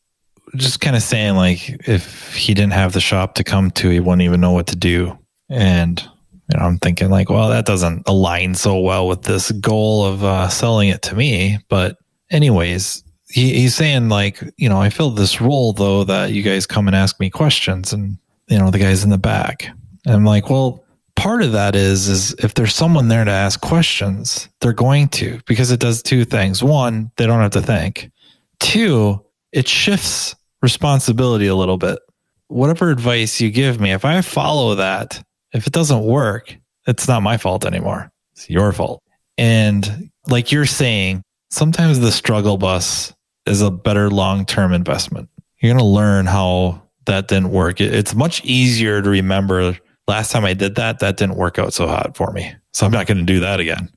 [0.56, 4.00] just kind of saying like if he didn't have the shop to come to, he
[4.00, 5.18] wouldn't even know what to do.
[5.50, 6.02] And
[6.50, 10.24] you know, I'm thinking like, well, that doesn't align so well with this goal of
[10.24, 11.60] uh, selling it to me.
[11.70, 11.98] But
[12.30, 16.66] anyways, he, he's saying like, you know, I filled this role though that you guys
[16.66, 19.70] come and ask me questions, and you know, the guy's in the back.
[20.06, 20.83] And I'm like, well,
[21.16, 25.40] part of that is is if there's someone there to ask questions, they're going to
[25.46, 26.64] because it does two things.
[26.64, 28.12] One, they don't have to think.
[28.60, 32.00] Two, it shifts responsibility a little bit.
[32.48, 35.24] Whatever advice you give me, if I follow that,
[35.54, 36.56] if it doesn't work,
[36.88, 38.12] it's not my fault anymore.
[38.34, 39.02] It's your fault.
[39.38, 43.14] And like you're saying, sometimes the struggle bus
[43.46, 45.30] is a better long term investment.
[45.60, 47.82] You're going to learn how that didn't work.
[47.82, 51.88] It's much easier to remember last time I did that, that didn't work out so
[51.88, 52.54] hot for me.
[52.72, 53.90] So I'm not going to do that again.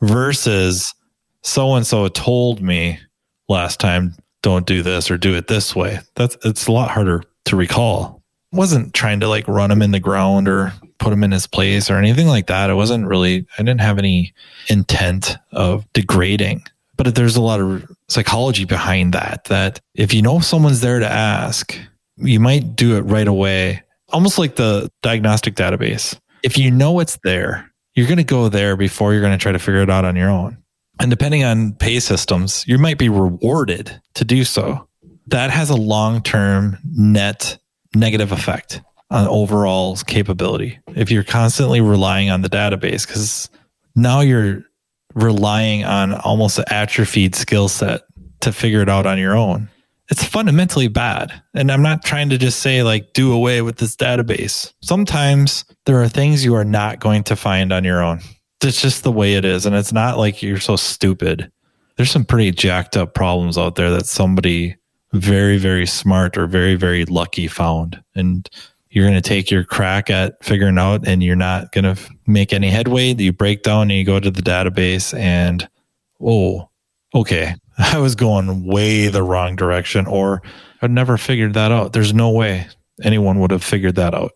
[0.00, 0.94] Versus
[1.42, 2.98] so and so told me
[3.48, 5.98] last time, don't do this or do it this way.
[6.14, 8.22] That's it's a lot harder to recall.
[8.52, 11.46] I wasn't trying to like run him in the ground or put him in his
[11.46, 12.70] place or anything like that.
[12.70, 14.32] It wasn't really I didn't have any
[14.68, 16.64] intent of degrading.
[16.96, 21.10] But there's a lot of psychology behind that that if you know someone's there to
[21.10, 21.78] ask
[22.22, 26.18] you might do it right away, almost like the diagnostic database.
[26.42, 29.52] If you know it's there, you're going to go there before you're going to try
[29.52, 30.56] to figure it out on your own.
[31.00, 34.86] And depending on pay systems, you might be rewarded to do so.
[35.28, 37.58] That has a long term net
[37.94, 40.78] negative effect on overall capability.
[40.94, 43.48] If you're constantly relying on the database, because
[43.96, 44.62] now you're
[45.14, 48.02] relying on almost an atrophied skill set
[48.40, 49.68] to figure it out on your own.
[50.10, 51.40] It's fundamentally bad.
[51.54, 54.72] And I'm not trying to just say, like, do away with this database.
[54.82, 58.20] Sometimes there are things you are not going to find on your own.
[58.62, 59.66] It's just the way it is.
[59.66, 61.50] And it's not like you're so stupid.
[61.96, 64.76] There's some pretty jacked up problems out there that somebody
[65.12, 68.02] very, very smart or very, very lucky found.
[68.14, 68.48] And
[68.90, 71.96] you're going to take your crack at figuring out and you're not going to
[72.26, 73.14] make any headway.
[73.14, 75.68] You break down and you go to the database and,
[76.20, 76.68] oh,
[77.14, 77.54] okay,
[77.92, 80.42] I was going way the wrong direction or
[80.82, 81.94] I'd never figured that out.
[81.94, 82.68] There's no way
[83.02, 84.32] anyone would have figured that out.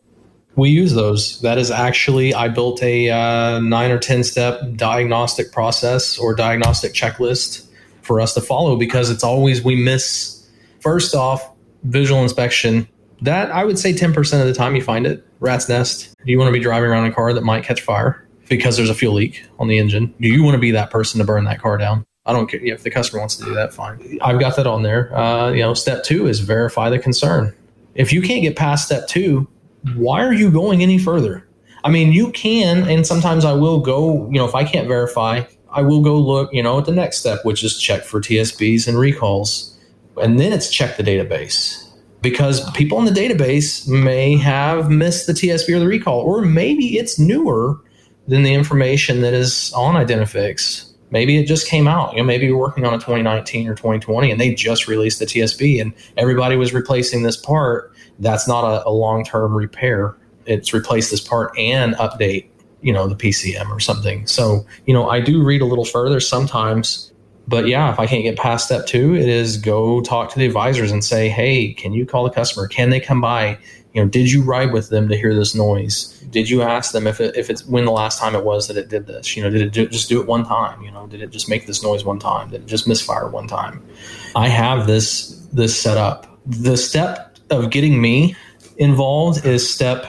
[0.57, 1.41] We use those.
[1.43, 6.95] That is actually, I built a uh, nine or 10 step diagnostic process or diagnostic
[6.95, 7.67] checklist
[8.03, 10.49] for us to follow because it's always we miss,
[10.81, 11.51] first off,
[11.83, 12.89] visual inspection
[13.21, 15.27] that I would say 10% of the time you find it.
[15.41, 16.15] Rat's nest.
[16.25, 18.91] Do you want to be driving around a car that might catch fire because there's
[18.91, 20.15] a fuel leak on the engine?
[20.19, 22.07] Do you want to be that person to burn that car down?
[22.27, 23.75] I don't care if the customer wants to do that.
[23.75, 24.19] Fine.
[24.23, 25.15] I've got that on there.
[25.17, 27.55] Uh, you know, step two is verify the concern.
[27.95, 29.47] If you can't get past step two,
[29.95, 31.47] why are you going any further?
[31.85, 34.27] I mean, you can, and sometimes I will go.
[34.31, 36.53] You know, if I can't verify, I will go look.
[36.53, 39.79] You know, at the next step, which is check for TSBs and recalls,
[40.17, 41.85] and then it's check the database
[42.23, 46.97] because people in the database may have missed the TSB or the recall, or maybe
[46.97, 47.79] it's newer
[48.27, 50.94] than the information that is on Identifix.
[51.15, 52.13] Maybe it just came out.
[52.13, 55.27] You know, maybe you're working on a 2019 or 2020 and they just released the
[55.27, 57.93] TSB and everybody was replacing this part.
[58.19, 60.17] That's not a, a long-term repair.
[60.45, 62.49] It's replace this part and update,
[62.83, 64.27] you know, the PCM or something.
[64.27, 67.13] So, you know, I do read a little further sometimes
[67.47, 70.47] but yeah, if I can't get past step two, it is go talk to the
[70.47, 72.67] advisors and say, hey, can you call the customer?
[72.67, 73.59] Can they come by?
[73.95, 76.19] You know, did you ride with them to hear this noise?
[76.31, 78.77] Did you ask them if it, if it's when the last time it was that
[78.77, 79.37] it did this?
[79.37, 80.83] You know, did it do, just do it one time?
[80.83, 82.51] You know, did it just make this noise one time?
[82.51, 83.87] Did it just misfire one time?
[84.35, 86.27] I have this this set up.
[86.45, 88.35] The step of getting me
[88.79, 90.07] involved is step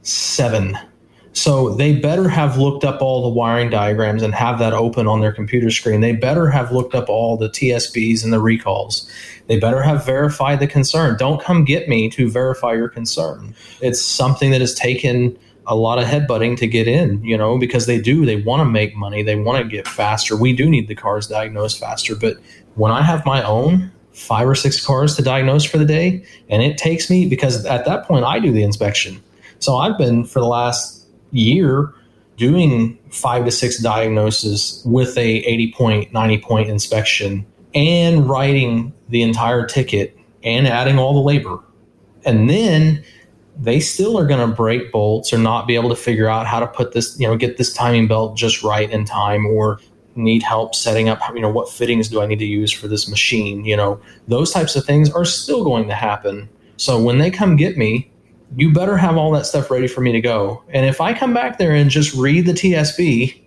[0.00, 0.78] seven
[1.36, 5.20] so they better have looked up all the wiring diagrams and have that open on
[5.20, 6.00] their computer screen.
[6.00, 9.06] They better have looked up all the TSBs and the recalls.
[9.46, 11.18] They better have verified the concern.
[11.18, 13.54] Don't come get me to verify your concern.
[13.82, 17.84] It's something that has taken a lot of headbutting to get in, you know, because
[17.84, 18.24] they do.
[18.24, 19.22] They want to make money.
[19.22, 20.36] They want to get faster.
[20.36, 22.14] We do need the cars diagnosed faster.
[22.16, 22.38] But
[22.76, 26.62] when I have my own five or six cars to diagnose for the day, and
[26.62, 29.22] it takes me because at that point I do the inspection.
[29.58, 30.95] So I've been for the last
[31.32, 31.92] year
[32.36, 39.22] doing five to six diagnoses with a 80 point 90 point inspection and writing the
[39.22, 41.58] entire ticket and adding all the labor.
[42.24, 43.04] And then
[43.58, 46.60] they still are going to break bolts or not be able to figure out how
[46.60, 49.80] to put this you know get this timing belt just right in time or
[50.14, 53.08] need help setting up you know what fittings do i need to use for this
[53.08, 54.00] machine you know.
[54.28, 56.48] Those types of things are still going to happen.
[56.76, 58.10] So when they come get me
[58.54, 60.62] you better have all that stuff ready for me to go.
[60.68, 63.42] And if I come back there and just read the TSB,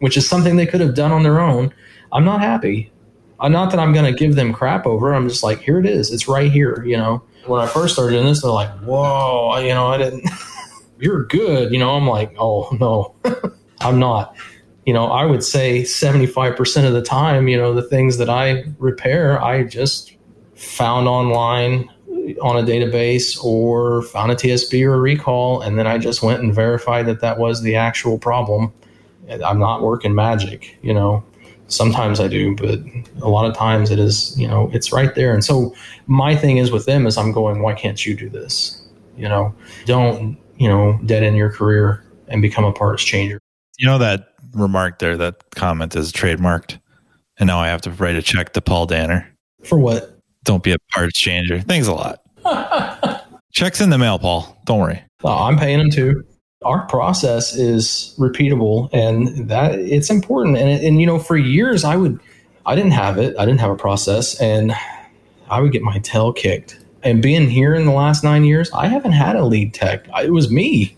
[0.00, 1.72] which is something they could have done on their own,
[2.12, 2.92] I'm not happy.
[3.40, 5.12] I'm uh, not that I'm going to give them crap over.
[5.14, 6.12] I'm just like, here it is.
[6.12, 6.84] It's right here.
[6.84, 10.28] You know, when I first started doing this, they're like, whoa, you know, I didn't,
[11.00, 11.72] you're good.
[11.72, 13.14] You know, I'm like, oh, no,
[13.80, 14.36] I'm not.
[14.86, 18.64] You know, I would say 75% of the time, you know, the things that I
[18.78, 20.14] repair, I just
[20.54, 21.90] found online
[22.40, 26.42] on a database or found a TSB or a recall, and then I just went
[26.42, 28.72] and verified that that was the actual problem.
[29.44, 31.24] I'm not working magic, you know.
[31.68, 32.80] Sometimes I do, but
[33.22, 35.32] a lot of times it is, you know, it's right there.
[35.32, 35.74] And so
[36.06, 38.82] my thing is with them is I'm going, why can't you do this?
[39.16, 39.54] You know,
[39.86, 43.38] don't, you know, dead end your career and become a parts changer.
[43.78, 46.78] You know that remark there, that comment is trademarked.
[47.38, 49.26] And now I have to write a check to Paul Danner.
[49.64, 50.18] For what?
[50.44, 51.60] Don't be a parts changer.
[51.60, 52.21] Thanks a lot.
[53.52, 54.56] Checks in the mail, Paul.
[54.64, 55.02] Don't worry.
[55.24, 56.24] I'm paying them too.
[56.64, 60.56] Our process is repeatable, and that it's important.
[60.56, 62.20] And and you know, for years I would,
[62.64, 63.34] I didn't have it.
[63.38, 64.72] I didn't have a process, and
[65.50, 66.78] I would get my tail kicked.
[67.02, 70.06] And being here in the last nine years, I haven't had a lead tech.
[70.22, 70.96] It was me.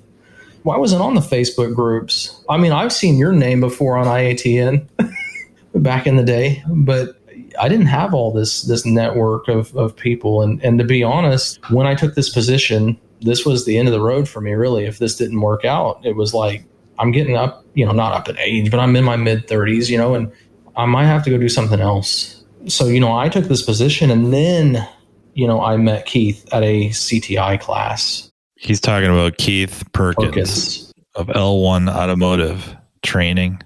[0.63, 2.43] Why wasn't on the Facebook groups?
[2.49, 4.87] I mean, I've seen your name before on IATN
[5.75, 7.19] back in the day, but
[7.59, 10.43] I didn't have all this this network of, of people.
[10.43, 13.93] And and to be honest, when I took this position, this was the end of
[13.93, 14.85] the road for me, really.
[14.85, 16.65] If this didn't work out, it was like
[16.99, 19.89] I'm getting up, you know, not up in age, but I'm in my mid 30s,
[19.89, 20.31] you know, and
[20.77, 22.45] I might have to go do something else.
[22.67, 24.87] So, you know, I took this position and then,
[25.35, 28.31] you know, I met Keith at a CTI class.
[28.57, 30.93] He's talking about Keith Perkins, Perkins.
[31.17, 33.61] of L1 Automotive Training.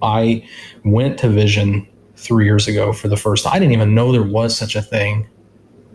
[0.00, 0.48] I
[0.84, 1.86] went to Vision
[2.22, 3.54] three years ago for the first time.
[3.54, 5.28] I didn't even know there was such a thing.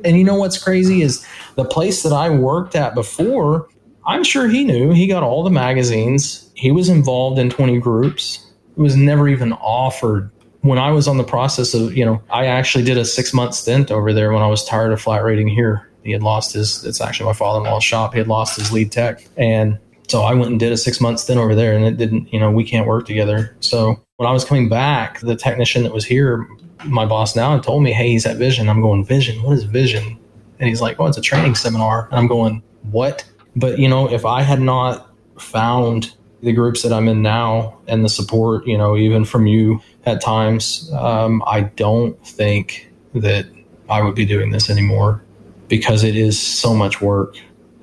[0.03, 1.25] And you know what's crazy is
[1.55, 3.67] the place that I worked at before,
[4.05, 4.91] I'm sure he knew.
[4.91, 6.49] He got all the magazines.
[6.53, 8.45] He was involved in 20 groups.
[8.77, 10.31] It was never even offered.
[10.61, 13.55] When I was on the process of, you know, I actually did a six month
[13.55, 15.89] stint over there when I was tired of flat rating here.
[16.03, 18.13] He had lost his, it's actually my father in law's shop.
[18.13, 19.25] He had lost his lead tech.
[19.35, 22.31] And so I went and did a six month stint over there and it didn't,
[22.31, 23.55] you know, we can't work together.
[23.59, 26.47] So when I was coming back, the technician that was here,
[26.85, 28.67] my boss now, told me, hey, he's at Vision.
[28.67, 29.41] I'm going, Vision?
[29.43, 30.17] What is Vision?
[30.59, 32.07] And he's like, oh, it's a training seminar.
[32.09, 33.23] And I'm going, what?
[33.55, 35.07] But, you know, if I had not
[35.39, 39.81] found the groups that I'm in now and the support, you know, even from you
[40.07, 43.45] at times, um, I don't think that
[43.87, 45.23] I would be doing this anymore
[45.67, 47.35] because it is so much work.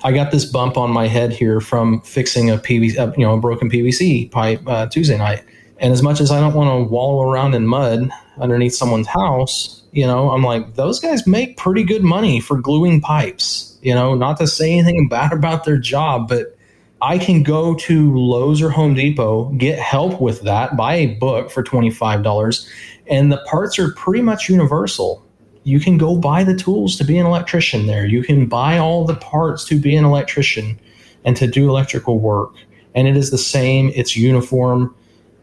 [0.03, 3.41] I got this bump on my head here from fixing a PVC, you know, a
[3.41, 5.45] broken PVC pipe uh, Tuesday night.
[5.79, 9.83] And as much as I don't want to wallow around in mud underneath someone's house,
[9.93, 13.77] you know, I'm like, those guys make pretty good money for gluing pipes.
[13.83, 16.57] You know, not to say anything bad about their job, but
[17.03, 21.51] I can go to Lowe's or Home Depot, get help with that, buy a book
[21.51, 22.69] for $25,
[23.09, 25.25] and the parts are pretty much universal
[25.65, 28.07] you can go buy the tools to be an electrician there.
[28.07, 30.79] You can buy all the parts to be an electrician
[31.25, 32.53] and to do electrical work.
[32.95, 34.95] And it is the same, it's uniform.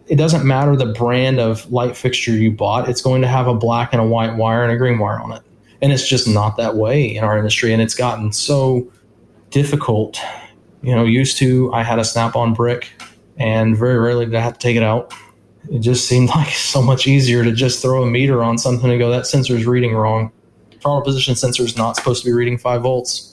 [0.07, 3.53] It doesn't matter the brand of light fixture you bought, it's going to have a
[3.53, 5.41] black and a white wire and a green wire on it.
[5.81, 7.73] And it's just not that way in our industry.
[7.73, 8.91] And it's gotten so
[9.49, 10.19] difficult.
[10.83, 12.91] You know, used to, I had a snap on brick
[13.37, 15.13] and very rarely did I have to take it out
[15.69, 18.99] it just seemed like so much easier to just throw a meter on something and
[18.99, 20.31] go, that sensor is reading wrong.
[20.81, 23.30] Throttle position sensor is not supposed to be reading five volts.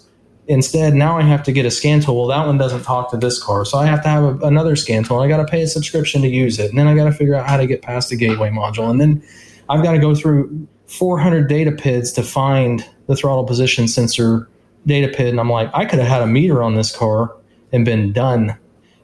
[0.48, 2.16] Instead, now I have to get a scan tool.
[2.16, 4.76] Well, that one doesn't talk to this car, so I have to have a, another
[4.76, 5.20] scan tool.
[5.20, 7.34] I got to pay a subscription to use it, and then I got to figure
[7.34, 9.22] out how to get past the gateway module, and then
[9.68, 14.48] I've got to go through 400 data PIDs to find the throttle position sensor
[14.86, 17.36] data PID, and I'm like, I could have had a meter on this car
[17.70, 18.56] and been done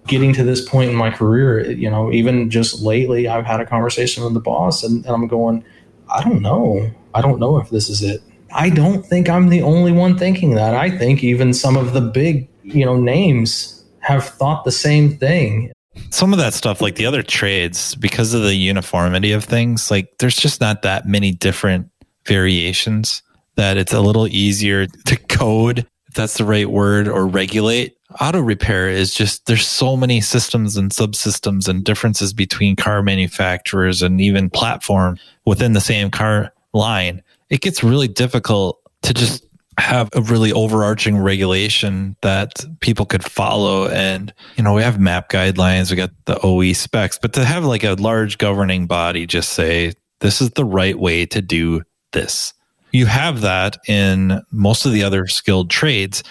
[0.07, 3.67] getting to this point in my career, you know, even just lately, I've had a
[3.67, 5.65] conversation with the boss and, and I'm going,
[6.09, 6.91] I don't know.
[7.15, 8.23] I don't know if this is it.
[8.55, 10.75] I don't think I'm the only one thinking that.
[10.75, 15.73] I think even some of the big, you know, names have thought the same thing.
[16.11, 20.19] Some of that stuff, like the other trades, because of the uniformity of things, like
[20.19, 21.91] there's just not that many different
[22.27, 23.23] variations
[23.57, 28.41] that it's a little easier to code, if that's the right word, or regulate auto
[28.41, 34.21] repair is just there's so many systems and subsystems and differences between car manufacturers and
[34.21, 37.23] even platform within the same car line.
[37.55, 39.47] It gets really difficult to just
[39.79, 43.87] have a really overarching regulation that people could follow.
[43.87, 47.65] And, you know, we have map guidelines, we got the OE specs, but to have
[47.65, 51.83] like a large governing body just say, this is the right way to do
[52.13, 52.53] this.
[52.91, 56.25] You have that in most of the other skilled trades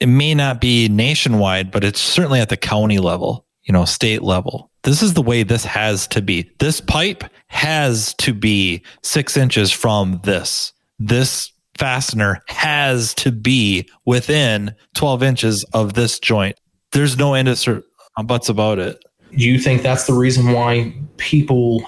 [0.00, 4.22] it may not be nationwide, but it's certainly at the county level, you know, state
[4.22, 4.70] level.
[4.82, 6.50] This is the way this has to be.
[6.58, 10.72] This pipe has to be six inches from this.
[10.98, 16.56] This fastener has to be within 12 inches of this joint.
[16.92, 19.02] There's no end of uh, buts about it.
[19.36, 21.82] Do you think that's the reason why people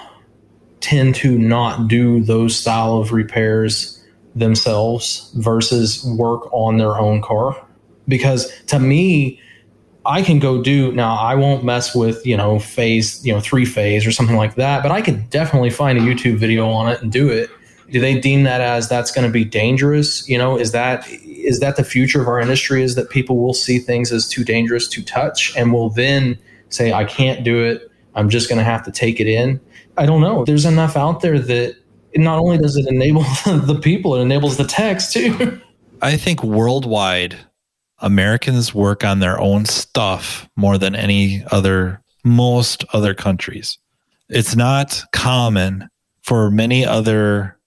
[0.79, 4.03] tend to not do those style of repairs
[4.35, 7.55] themselves versus work on their own car?
[8.07, 9.39] because to me
[10.05, 11.15] I can go do now.
[11.15, 14.83] I won't mess with you know phase, you know three phase or something like that.
[14.83, 17.49] But I could definitely find a YouTube video on it and do it.
[17.89, 20.27] Do they deem that as that's going to be dangerous?
[20.27, 22.83] You know, is that is that the future of our industry?
[22.83, 26.37] Is that people will see things as too dangerous to touch and will then
[26.69, 27.89] say, "I can't do it.
[28.15, 29.59] I'm just going to have to take it in."
[29.97, 30.43] I don't know.
[30.43, 31.75] There's enough out there that
[32.15, 35.61] not only does it enable the people, it enables the text too.
[36.01, 37.37] I think worldwide
[38.03, 43.77] Americans work on their own stuff more than any other, most other countries.
[44.29, 45.89] It's not common
[46.21, 47.57] for many other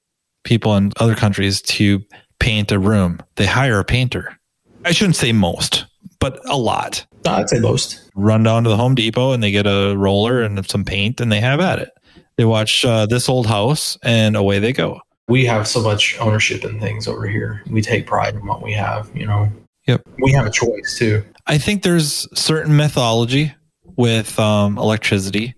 [0.45, 2.03] people in other countries to
[2.39, 3.21] paint a room.
[3.37, 4.39] They hire a painter.
[4.85, 5.87] I shouldn't say most,
[6.21, 7.05] but a lot.
[7.27, 8.09] I'd say most.
[8.15, 11.33] Run down to the Home Depot and they get a roller and some paint and
[11.33, 11.91] they have at it.
[12.37, 15.01] They watch uh, this old house and away they go.
[15.29, 17.63] we have so much ownership in things over here.
[17.69, 19.51] We take pride in what we have, you know.
[19.87, 20.03] Yep.
[20.19, 21.25] We have a choice too.
[21.47, 23.55] I think there's certain mythology
[23.97, 25.55] with um, electricity.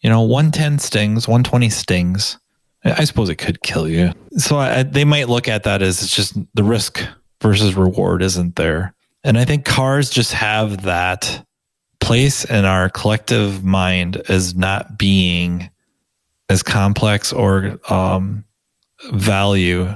[0.00, 2.38] You know, 110 stings, 120 stings.
[2.84, 4.12] I suppose it could kill you.
[4.36, 7.04] So I, they might look at that as it's just the risk
[7.42, 8.94] versus reward isn't there.
[9.24, 11.44] And I think cars just have that
[12.00, 15.70] place in our collective mind as not being
[16.48, 18.44] as complex or um,
[19.12, 19.92] value,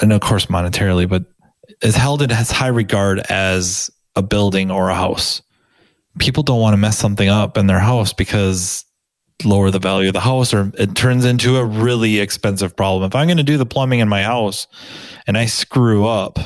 [0.00, 1.24] and of course monetarily, but
[1.82, 5.42] is held in as high regard as a building or a house.
[6.18, 8.84] People don't want to mess something up in their house because
[9.44, 13.06] lower the value of the house or it turns into a really expensive problem.
[13.06, 14.68] If I'm going to do the plumbing in my house
[15.26, 16.38] and I screw up,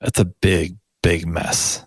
[0.00, 1.84] that's a big, big mess.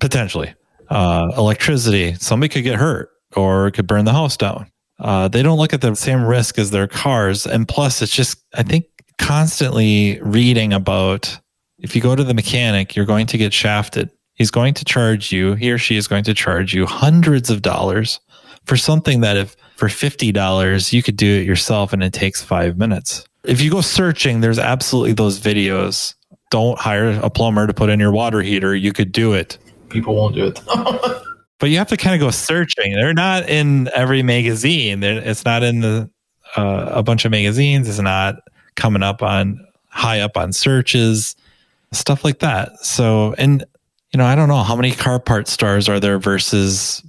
[0.00, 0.54] Potentially.
[0.88, 4.70] Uh, electricity, somebody could get hurt or could burn the house down.
[4.98, 7.46] Uh, they don't look at the same risk as their cars.
[7.46, 8.86] And plus, it's just, I think,
[9.18, 11.38] constantly reading about
[11.78, 14.10] if you go to the mechanic, you're going to get shafted.
[14.34, 17.62] He's going to charge you, he or she is going to charge you hundreds of
[17.62, 18.20] dollars
[18.64, 22.76] for something that if for $50, you could do it yourself and it takes five
[22.76, 23.26] minutes.
[23.44, 26.14] If you go searching, there's absolutely those videos.
[26.50, 28.74] Don't hire a plumber to put in your water heater.
[28.74, 29.58] You could do it.
[29.88, 30.60] People won't do it.
[31.58, 32.92] but you have to kind of go searching.
[32.92, 35.00] They're not in every magazine.
[35.00, 36.10] They're, it's not in the
[36.56, 37.88] uh, a bunch of magazines.
[37.88, 38.36] It's not
[38.74, 41.36] coming up on high up on searches,
[41.96, 42.78] stuff like that.
[42.84, 43.64] So, and
[44.12, 47.02] you know, I don't know how many car part stores are there versus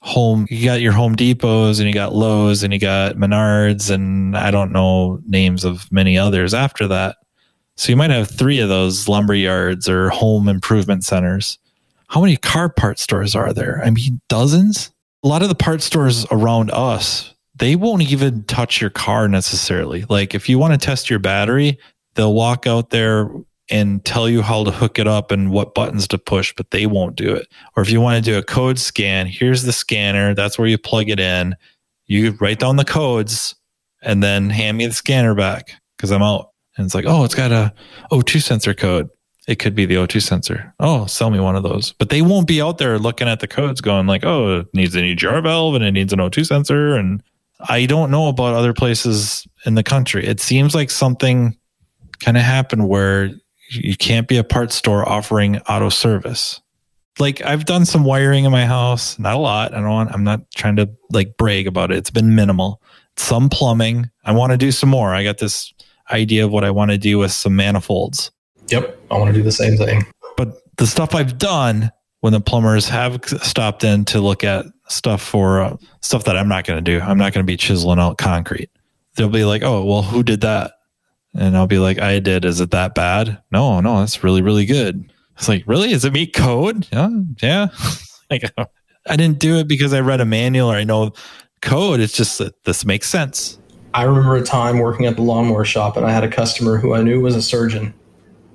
[0.00, 0.46] home.
[0.50, 4.50] You got your Home Depots and you got Lowe's and you got Menards and I
[4.50, 7.16] don't know names of many others after that.
[7.76, 11.58] So you might have three of those lumber yards or home improvement centers.
[12.08, 13.80] How many car part stores are there?
[13.84, 14.90] I mean, dozens.
[15.22, 20.04] A lot of the part stores around us, they won't even touch your car necessarily.
[20.08, 21.78] Like if you want to test your battery,
[22.14, 23.30] they'll walk out there
[23.70, 26.86] and tell you how to hook it up and what buttons to push, but they
[26.86, 27.48] won't do it.
[27.76, 30.34] Or if you want to do a code scan, here's the scanner.
[30.34, 31.54] That's where you plug it in.
[32.06, 33.54] You write down the codes
[34.02, 36.50] and then hand me the scanner back because I'm out.
[36.76, 37.74] And it's like, oh, it's got a
[38.10, 39.10] O2 sensor code.
[39.46, 40.74] It could be the O2 sensor.
[40.78, 41.92] Oh, sell me one of those.
[41.92, 44.94] But they won't be out there looking at the codes going like, oh, it needs
[44.94, 46.94] an EGR valve and it needs an O2 sensor.
[46.94, 47.22] And
[47.68, 50.26] I don't know about other places in the country.
[50.26, 51.56] It seems like something
[52.20, 53.30] kind of happened where
[53.70, 56.60] you can't be a parts store offering auto service.
[57.18, 59.74] Like I've done some wiring in my house, not a lot.
[59.74, 61.98] I don't want, I'm not trying to like brag about it.
[61.98, 62.80] It's been minimal.
[63.16, 64.10] Some plumbing.
[64.24, 65.14] I want to do some more.
[65.14, 65.72] I got this
[66.10, 68.30] idea of what I want to do with some manifolds.
[68.68, 68.98] Yep.
[69.10, 70.06] I want to do the same thing.
[70.36, 71.90] But the stuff I've done
[72.20, 76.48] when the plumbers have stopped in to look at stuff for uh, stuff that I'm
[76.48, 78.70] not going to do, I'm not going to be chiseling out concrete.
[79.16, 80.72] They'll be like, oh, well, who did that?
[81.38, 82.44] And I'll be like, I did.
[82.44, 83.40] Is it that bad?
[83.52, 85.12] No, no, that's really, really good.
[85.36, 85.92] It's like, really?
[85.92, 86.88] Is it meet code?
[86.92, 87.10] Yeah.
[87.40, 87.68] Yeah.
[88.30, 88.42] like,
[89.06, 91.12] I didn't do it because I read a manual or I know
[91.62, 92.00] code.
[92.00, 93.56] It's just that this makes sense.
[93.94, 96.92] I remember a time working at the lawnmower shop and I had a customer who
[96.92, 97.94] I knew was a surgeon.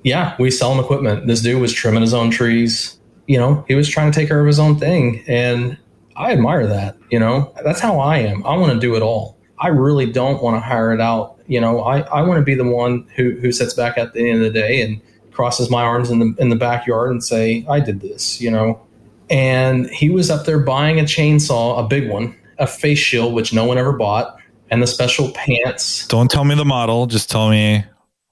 [0.02, 1.26] Yeah, we sell him equipment.
[1.26, 2.98] This dude was trimming his own trees.
[3.26, 5.24] You know, he was trying to take care of his own thing.
[5.26, 5.78] And
[6.16, 6.98] I admire that.
[7.10, 8.46] You know, that's how I am.
[8.46, 9.38] I want to do it all.
[9.58, 11.33] I really don't want to hire it out.
[11.46, 14.30] You know, I, I want to be the one who, who sits back at the
[14.30, 15.00] end of the day and
[15.34, 18.80] crosses my arms in the in the backyard and say, I did this, you know.
[19.28, 23.52] And he was up there buying a chainsaw, a big one, a face shield, which
[23.52, 24.36] no one ever bought,
[24.70, 26.06] and the special pants.
[26.08, 27.84] Don't tell me the model, just tell me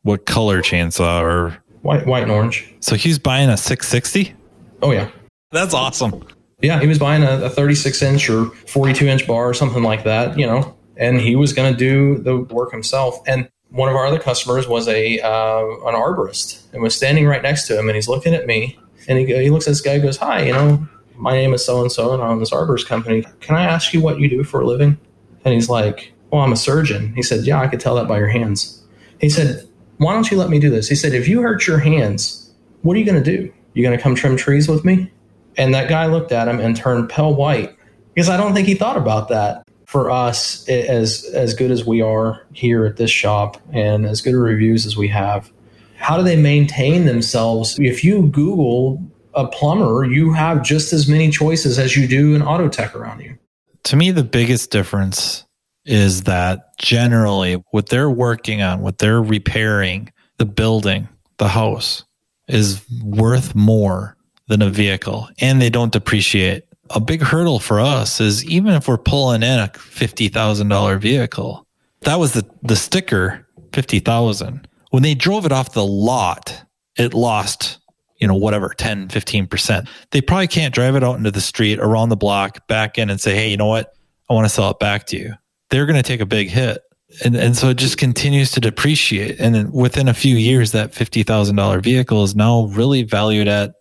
[0.02, 2.72] what color chainsaw or white white and orange.
[2.80, 4.34] So he's buying a 660?
[4.82, 5.10] Oh yeah.
[5.50, 6.24] That's awesome.
[6.62, 10.04] Yeah, he was buying a, a 36 inch or 42 inch bar or something like
[10.04, 13.20] that, you know and he was going to do the work himself.
[13.26, 17.42] And one of our other customers was a uh, an arborist and was standing right
[17.42, 18.78] next to him, and he's looking at me,
[19.08, 20.86] and he, he looks at this guy, goes, "Hi, you know,
[21.16, 23.24] my name is so and so, and I'm this arborist company.
[23.40, 24.98] Can I ask you what you do for a living?"
[25.44, 28.18] And he's like, "Well, I'm a surgeon." He said, "Yeah, I could tell that by
[28.18, 28.84] your hands."
[29.20, 29.66] He said,
[29.96, 32.94] "Why don't you let me do this?" He said, "If you hurt your hands, what
[32.96, 33.52] are you going to do?
[33.72, 35.10] You going to come trim trees with me?"
[35.56, 37.74] And that guy looked at him and turned pale white
[38.14, 42.00] because I don't think he thought about that for us, as as good as we
[42.00, 45.52] are here at this shop and as good reviews as we have,
[45.96, 47.78] how do they maintain themselves?
[47.78, 52.40] If you Google a plumber, you have just as many choices as you do an
[52.40, 53.36] auto tech around you.
[53.84, 55.44] To me, the biggest difference
[55.84, 62.04] is that generally what they're working on, what they're repairing, the building, the house
[62.48, 64.16] is worth more
[64.48, 66.64] than a vehicle and they don't depreciate
[66.94, 71.66] a big hurdle for us is even if we're pulling in a $50,000 vehicle,
[72.02, 74.68] that was the, the sticker 50,000.
[74.90, 76.64] When they drove it off the lot,
[76.96, 77.78] it lost,
[78.18, 79.88] you know, whatever, 10, 15%.
[80.10, 83.20] They probably can't drive it out into the street, around the block, back in and
[83.20, 83.94] say, hey, you know what?
[84.28, 85.34] I want to sell it back to you.
[85.70, 86.82] They're going to take a big hit.
[87.24, 89.38] And, and so it just continues to depreciate.
[89.38, 93.72] And within a few years, that $50,000 vehicle is now really valued at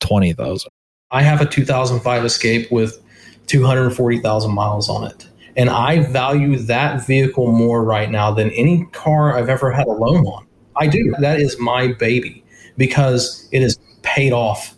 [0.00, 0.70] 20,000.
[1.16, 3.02] I have a 2005 Escape with
[3.46, 5.26] 240,000 miles on it.
[5.56, 9.92] And I value that vehicle more right now than any car I've ever had a
[9.92, 10.46] loan on.
[10.76, 11.14] I do.
[11.20, 12.44] That is my baby
[12.76, 14.74] because it is paid off.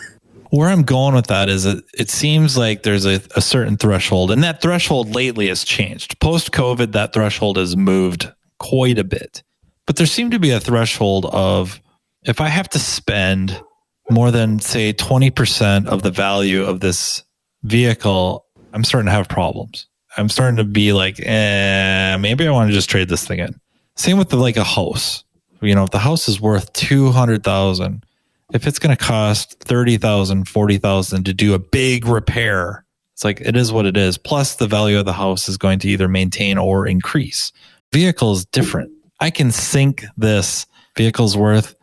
[0.50, 4.32] Where I'm going with that is it, it seems like there's a, a certain threshold,
[4.32, 6.18] and that threshold lately has changed.
[6.18, 9.44] Post COVID, that threshold has moved quite a bit.
[9.86, 11.80] But there seemed to be a threshold of
[12.24, 13.62] if I have to spend
[14.10, 17.22] more than, say, 20% of the value of this
[17.62, 19.86] vehicle, I'm starting to have problems.
[20.16, 23.60] I'm starting to be like, eh, maybe I want to just trade this thing in.
[23.96, 25.24] Same with the, like a house.
[25.60, 28.04] You know, if the house is worth 200,000,
[28.52, 32.84] if it's going to cost 30,000, 40,000 to do a big repair,
[33.14, 34.18] it's like it is what it is.
[34.18, 37.52] Plus the value of the house is going to either maintain or increase.
[37.92, 38.90] Vehicle is different.
[39.20, 41.74] I can sink this vehicle's worth,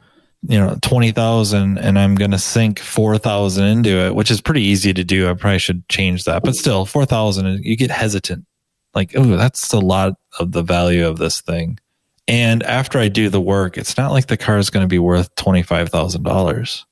[0.48, 4.94] you know, 20,000 and I'm going to sink 4,000 into it, which is pretty easy
[4.94, 5.30] to do.
[5.30, 8.46] I probably should change that, but still 4,000, you get hesitant.
[8.94, 11.80] Like, oh, that's a lot of the value of this thing.
[12.28, 15.00] And after I do the work, it's not like the car is going to be
[15.00, 16.84] worth $25,000,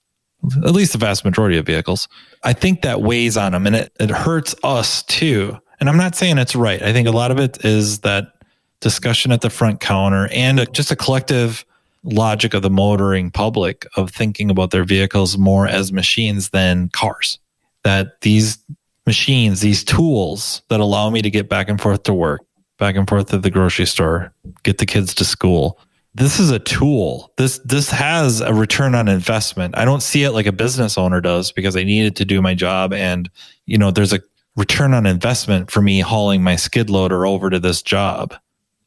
[0.65, 2.07] at least the vast majority of vehicles.
[2.43, 5.57] I think that weighs on them and it, it hurts us too.
[5.79, 6.81] And I'm not saying it's right.
[6.81, 8.33] I think a lot of it is that
[8.79, 11.65] discussion at the front counter and a, just a collective
[12.03, 17.39] logic of the motoring public of thinking about their vehicles more as machines than cars.
[17.83, 18.57] That these
[19.05, 22.41] machines, these tools that allow me to get back and forth to work,
[22.77, 24.33] back and forth to the grocery store,
[24.63, 25.79] get the kids to school.
[26.13, 27.31] This is a tool.
[27.37, 29.77] This this has a return on investment.
[29.77, 32.53] I don't see it like a business owner does because I needed to do my
[32.53, 33.29] job and
[33.65, 34.19] you know there's a
[34.57, 38.35] return on investment for me hauling my skid loader over to this job.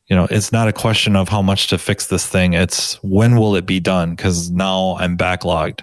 [0.07, 2.53] You know, it's not a question of how much to fix this thing.
[2.53, 5.81] It's when will it be done cuz now I'm backlogged.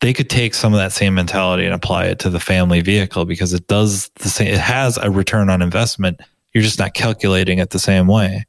[0.00, 3.24] They could take some of that same mentality and apply it to the family vehicle
[3.24, 6.20] because it does the same it has a return on investment
[6.52, 8.46] you're just not calculating it the same way.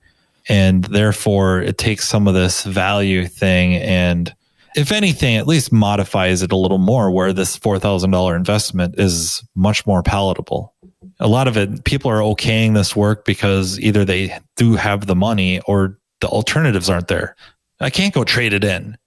[0.48, 4.34] And therefore, it takes some of this value thing and,
[4.76, 9.86] if anything, at least modifies it a little more where this $4,000 investment is much
[9.86, 10.74] more palatable.
[11.20, 15.16] A lot of it, people are okaying this work because either they do have the
[15.16, 17.36] money or the alternatives aren't there.
[17.80, 18.98] I can't go trade it in.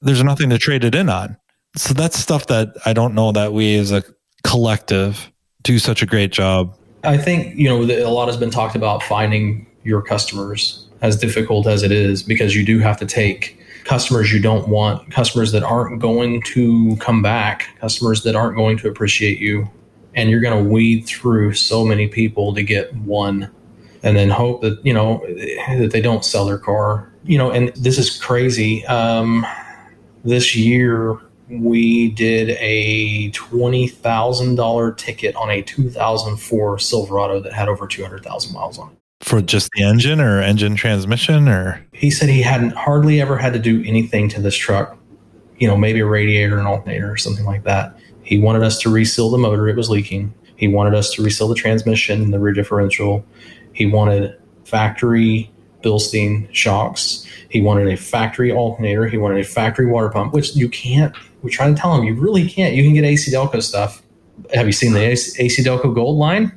[0.00, 1.36] There's nothing to trade it in on.
[1.76, 4.02] So that's stuff that I don't know that we as a
[4.44, 5.30] collective
[5.62, 9.02] do such a great job I think you know a lot has been talked about
[9.02, 14.32] finding your customers as difficult as it is because you do have to take customers
[14.32, 18.88] you don't want, customers that aren't going to come back, customers that aren't going to
[18.88, 19.68] appreciate you,
[20.14, 23.50] and you're going to weed through so many people to get one,
[24.02, 25.24] and then hope that you know
[25.78, 27.12] that they don't sell their car.
[27.24, 28.84] You know, and this is crazy.
[28.86, 29.46] Um,
[30.24, 31.18] this year
[31.60, 38.92] we did a $20,000 ticket on a 2004 Silverado that had over 200,000 miles on
[38.92, 38.98] it.
[39.20, 41.84] For just the engine or engine transmission or?
[41.92, 44.96] He said he hadn't hardly ever had to do anything to this truck,
[45.58, 47.96] you know, maybe a radiator, an alternator, or something like that.
[48.22, 50.34] He wanted us to reseal the motor, it was leaking.
[50.56, 53.24] He wanted us to reseal the transmission, and the rear differential.
[53.72, 55.50] He wanted factory
[55.82, 57.26] Bilstein shocks.
[57.48, 59.06] He wanted a factory alternator.
[59.08, 62.14] He wanted a factory water pump, which you can't we try to tell him you
[62.14, 62.74] really can't.
[62.74, 64.02] You can get AC Delco stuff.
[64.54, 66.52] Have you seen the AC Delco Gold line?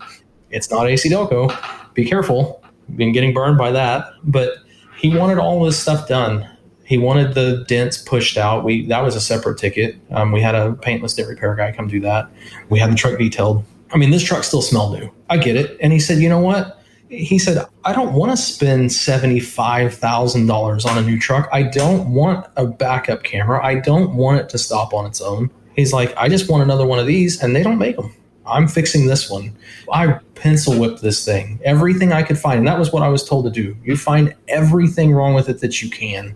[0.52, 1.56] It's not AC Delco.
[1.94, 2.64] Be careful.
[2.96, 4.06] Been getting burned by that.
[4.24, 4.58] But
[4.98, 6.50] he wanted all this stuff done.
[6.86, 8.64] He wanted the dents pushed out.
[8.64, 9.98] We that was a separate ticket.
[10.12, 12.30] Um, we had a paintless dent repair guy come do that.
[12.70, 13.66] We had the truck detailed.
[13.92, 15.12] I mean, this truck still smelled new.
[15.30, 15.78] I get it.
[15.82, 16.80] And he said, you know what?
[17.10, 21.48] he said, I don't want to spend $75,000 on a new truck.
[21.52, 23.64] I don't want a backup camera.
[23.64, 25.52] I don't want it to stop on its own.
[25.76, 28.14] He's like, I just want another one of these, and they don't make them.
[28.46, 29.56] I'm fixing this one.
[29.92, 32.60] I pencil whipped this thing, everything I could find.
[32.60, 33.76] And that was what I was told to do.
[33.84, 36.36] You find everything wrong with it that you can.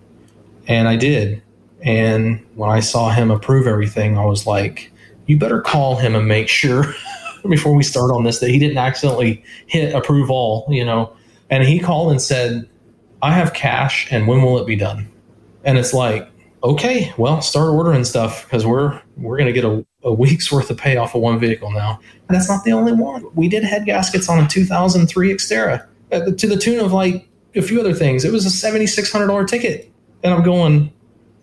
[0.70, 1.41] And I did.
[1.82, 4.91] And when I saw him approve everything, I was like,
[5.26, 6.93] you better call him and make sure
[7.49, 11.11] before we start on this that he didn't accidentally hit approve all, you know.
[11.49, 12.70] And he called and said,
[13.22, 15.11] I have cash and when will it be done?
[15.65, 16.30] And it's like,
[16.63, 20.78] okay, well, start ordering stuff because we're we're gonna get a, a week's worth of
[20.78, 21.99] pay off of one vehicle now.
[22.28, 23.26] And that's not the only one.
[23.34, 27.61] We did head gaskets on a 2003 Xterra uh, to the tune of like a
[27.63, 28.24] few other things.
[28.24, 29.91] It was a $7,600 ticket.
[30.24, 30.91] And I'm going,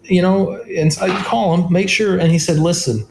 [0.05, 2.19] you know, and I call him, make sure.
[2.19, 3.07] And he said, listen,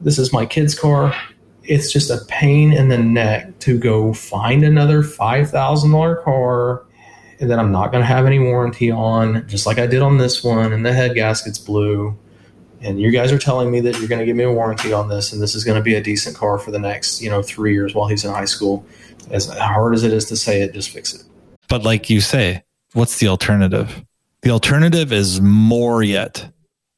[0.00, 1.14] this is my kid's car.
[1.62, 6.84] It's just a pain in the neck to go find another $5,000 car
[7.40, 10.42] that I'm not going to have any warranty on, just like I did on this
[10.42, 10.72] one.
[10.72, 12.16] And the head gasket's blue.
[12.80, 15.08] And you guys are telling me that you're going to give me a warranty on
[15.08, 17.42] this, and this is going to be a decent car for the next, you know,
[17.42, 18.84] three years while he's in high school.
[19.30, 21.22] As hard as it is to say it, just fix it.
[21.68, 24.04] But like you say, what's the alternative?
[24.46, 26.52] The alternative is more yet,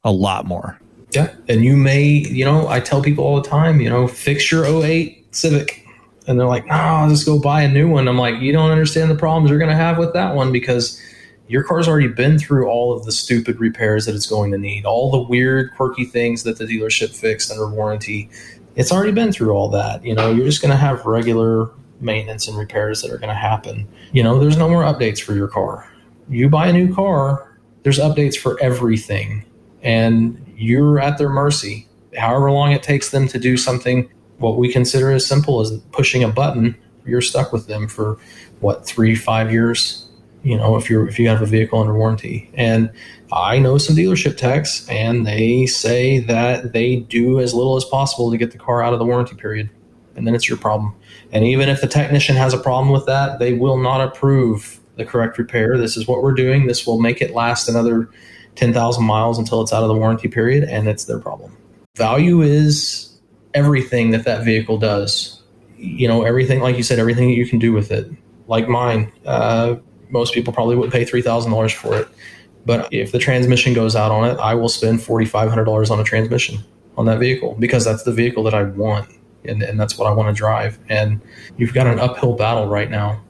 [0.05, 0.79] a lot more.
[1.13, 1.35] Yeah.
[1.49, 4.67] And you may, you know, I tell people all the time, you know, fix your
[4.67, 5.83] 08 Civic.
[6.27, 8.07] And they're like, no, I'll just go buy a new one.
[8.07, 11.01] I'm like, you don't understand the problems you're going to have with that one because
[11.47, 14.85] your car's already been through all of the stupid repairs that it's going to need,
[14.85, 18.29] all the weird, quirky things that the dealership fixed under warranty.
[18.77, 20.05] It's already been through all that.
[20.05, 23.35] You know, you're just going to have regular maintenance and repairs that are going to
[23.35, 23.89] happen.
[24.13, 25.91] You know, there's no more updates for your car.
[26.29, 29.45] You buy a new car, there's updates for everything,
[29.83, 31.89] and you're at their mercy.
[32.17, 36.23] However long it takes them to do something, what we consider as simple as pushing
[36.23, 36.77] a button,
[37.07, 38.19] you're stuck with them for
[38.61, 40.05] what three, five years.
[40.43, 42.91] You know, if you're if you have a vehicle under warranty, and
[43.33, 48.31] I know some dealership techs, and they say that they do as little as possible
[48.31, 49.71] to get the car out of the warranty period,
[50.15, 50.95] and then it's your problem.
[51.33, 55.05] And even if the technician has a problem with that, they will not approve the
[55.05, 55.79] correct repair.
[55.79, 56.67] This is what we're doing.
[56.67, 58.11] This will make it last another
[58.57, 61.57] 10,000 miles until it's out of the warranty period, and it's their problem.
[61.97, 63.19] Value is
[63.55, 65.43] everything that that vehicle does.
[65.77, 68.11] You know, everything, like you said, everything that you can do with it.
[68.49, 69.77] Like mine, uh,
[70.11, 72.09] most people probably would pay $3,000 for it.
[72.67, 76.59] But if the transmission goes out on it, I will spend $4,500 on a transmission
[76.97, 79.09] on that vehicle because that's the vehicle that I want
[79.45, 80.79] and, and that's what I want to drive.
[80.89, 81.21] And
[81.57, 83.23] you've got an uphill battle right now.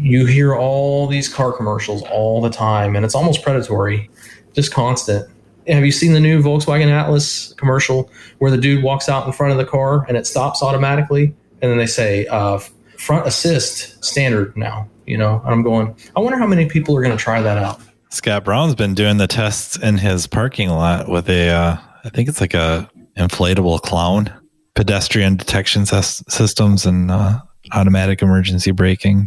[0.00, 4.10] You hear all these car commercials all the time, and it's almost predatory,
[4.54, 5.28] just constant.
[5.66, 9.52] Have you seen the new Volkswagen Atlas commercial where the dude walks out in front
[9.52, 11.34] of the car and it stops automatically?
[11.60, 12.58] And then they say, uh,
[12.96, 15.42] front assist standard now, you know?
[15.44, 17.80] And I'm going, I wonder how many people are going to try that out.
[18.10, 22.28] Scott Brown's been doing the tests in his parking lot with a, uh, I think
[22.28, 22.88] it's like a
[23.18, 24.32] inflatable clown
[24.74, 27.40] pedestrian detection systems and uh,
[27.72, 29.26] automatic emergency braking.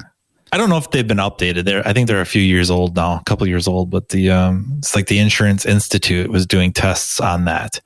[0.52, 1.64] I don't know if they've been updated.
[1.64, 3.90] There, I think they're a few years old now, a couple years old.
[3.90, 7.80] But the um, it's like the Insurance Institute was doing tests on that,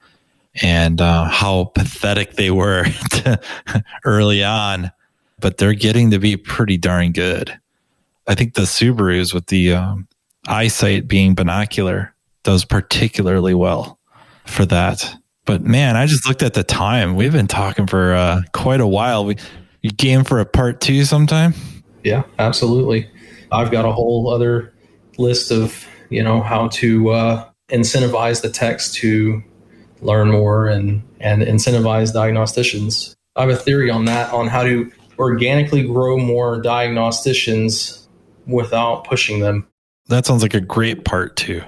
[0.61, 2.85] and uh, how pathetic they were
[4.05, 4.91] early on.
[5.39, 7.55] But they're getting to be pretty darn good.
[8.27, 10.07] I think the Subarus with the um,
[10.47, 13.99] eyesight being binocular does particularly well
[14.45, 15.15] for that.
[15.45, 17.15] But man, I just looked at the time.
[17.15, 19.25] We've been talking for uh, quite a while.
[19.25, 19.37] We
[19.81, 21.53] you game for a part two sometime?
[22.05, 23.09] Yeah, absolutely.
[23.51, 24.71] I've got a whole other
[25.17, 29.43] list of you know how to uh, incentivize the techs to
[30.01, 33.15] learn more and and incentivize diagnosticians.
[33.35, 38.05] I have a theory on that on how to organically grow more diagnosticians
[38.45, 39.67] without pushing them.
[40.07, 41.63] That sounds like a great part two.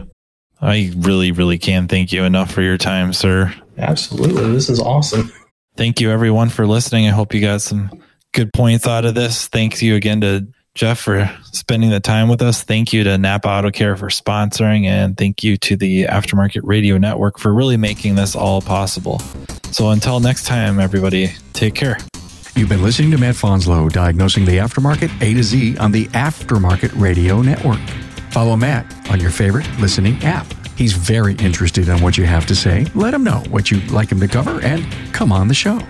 [0.61, 3.53] I really, really can't thank you enough for your time, sir.
[3.79, 4.51] Absolutely.
[4.51, 5.31] This is awesome.
[5.75, 7.07] Thank you, everyone, for listening.
[7.07, 7.89] I hope you got some
[8.37, 9.47] good points out of this.
[9.47, 12.61] Thanks you again to Jeff for spending the time with us.
[12.61, 16.99] Thank you to Napa Auto Care for sponsoring, and thank you to the Aftermarket Radio
[16.99, 19.17] Network for really making this all possible.
[19.71, 21.97] So until next time, everybody, take care.
[22.55, 26.91] You've been listening to Matt Fanslow diagnosing the aftermarket A to Z on the Aftermarket
[26.93, 27.79] Radio Network.
[28.29, 30.45] Follow Matt on your favorite listening app.
[30.75, 32.85] He's very interested in what you have to say.
[32.93, 35.81] Let him know what you'd like him to cover and come on the show.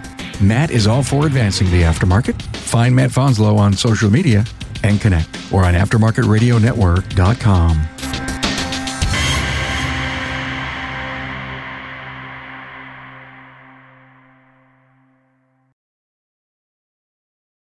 [0.41, 2.39] Matt is all for advancing the aftermarket.
[2.55, 4.45] Find Matt Fanslow on social media
[4.83, 7.96] and connect or on aftermarketradionetwork.com.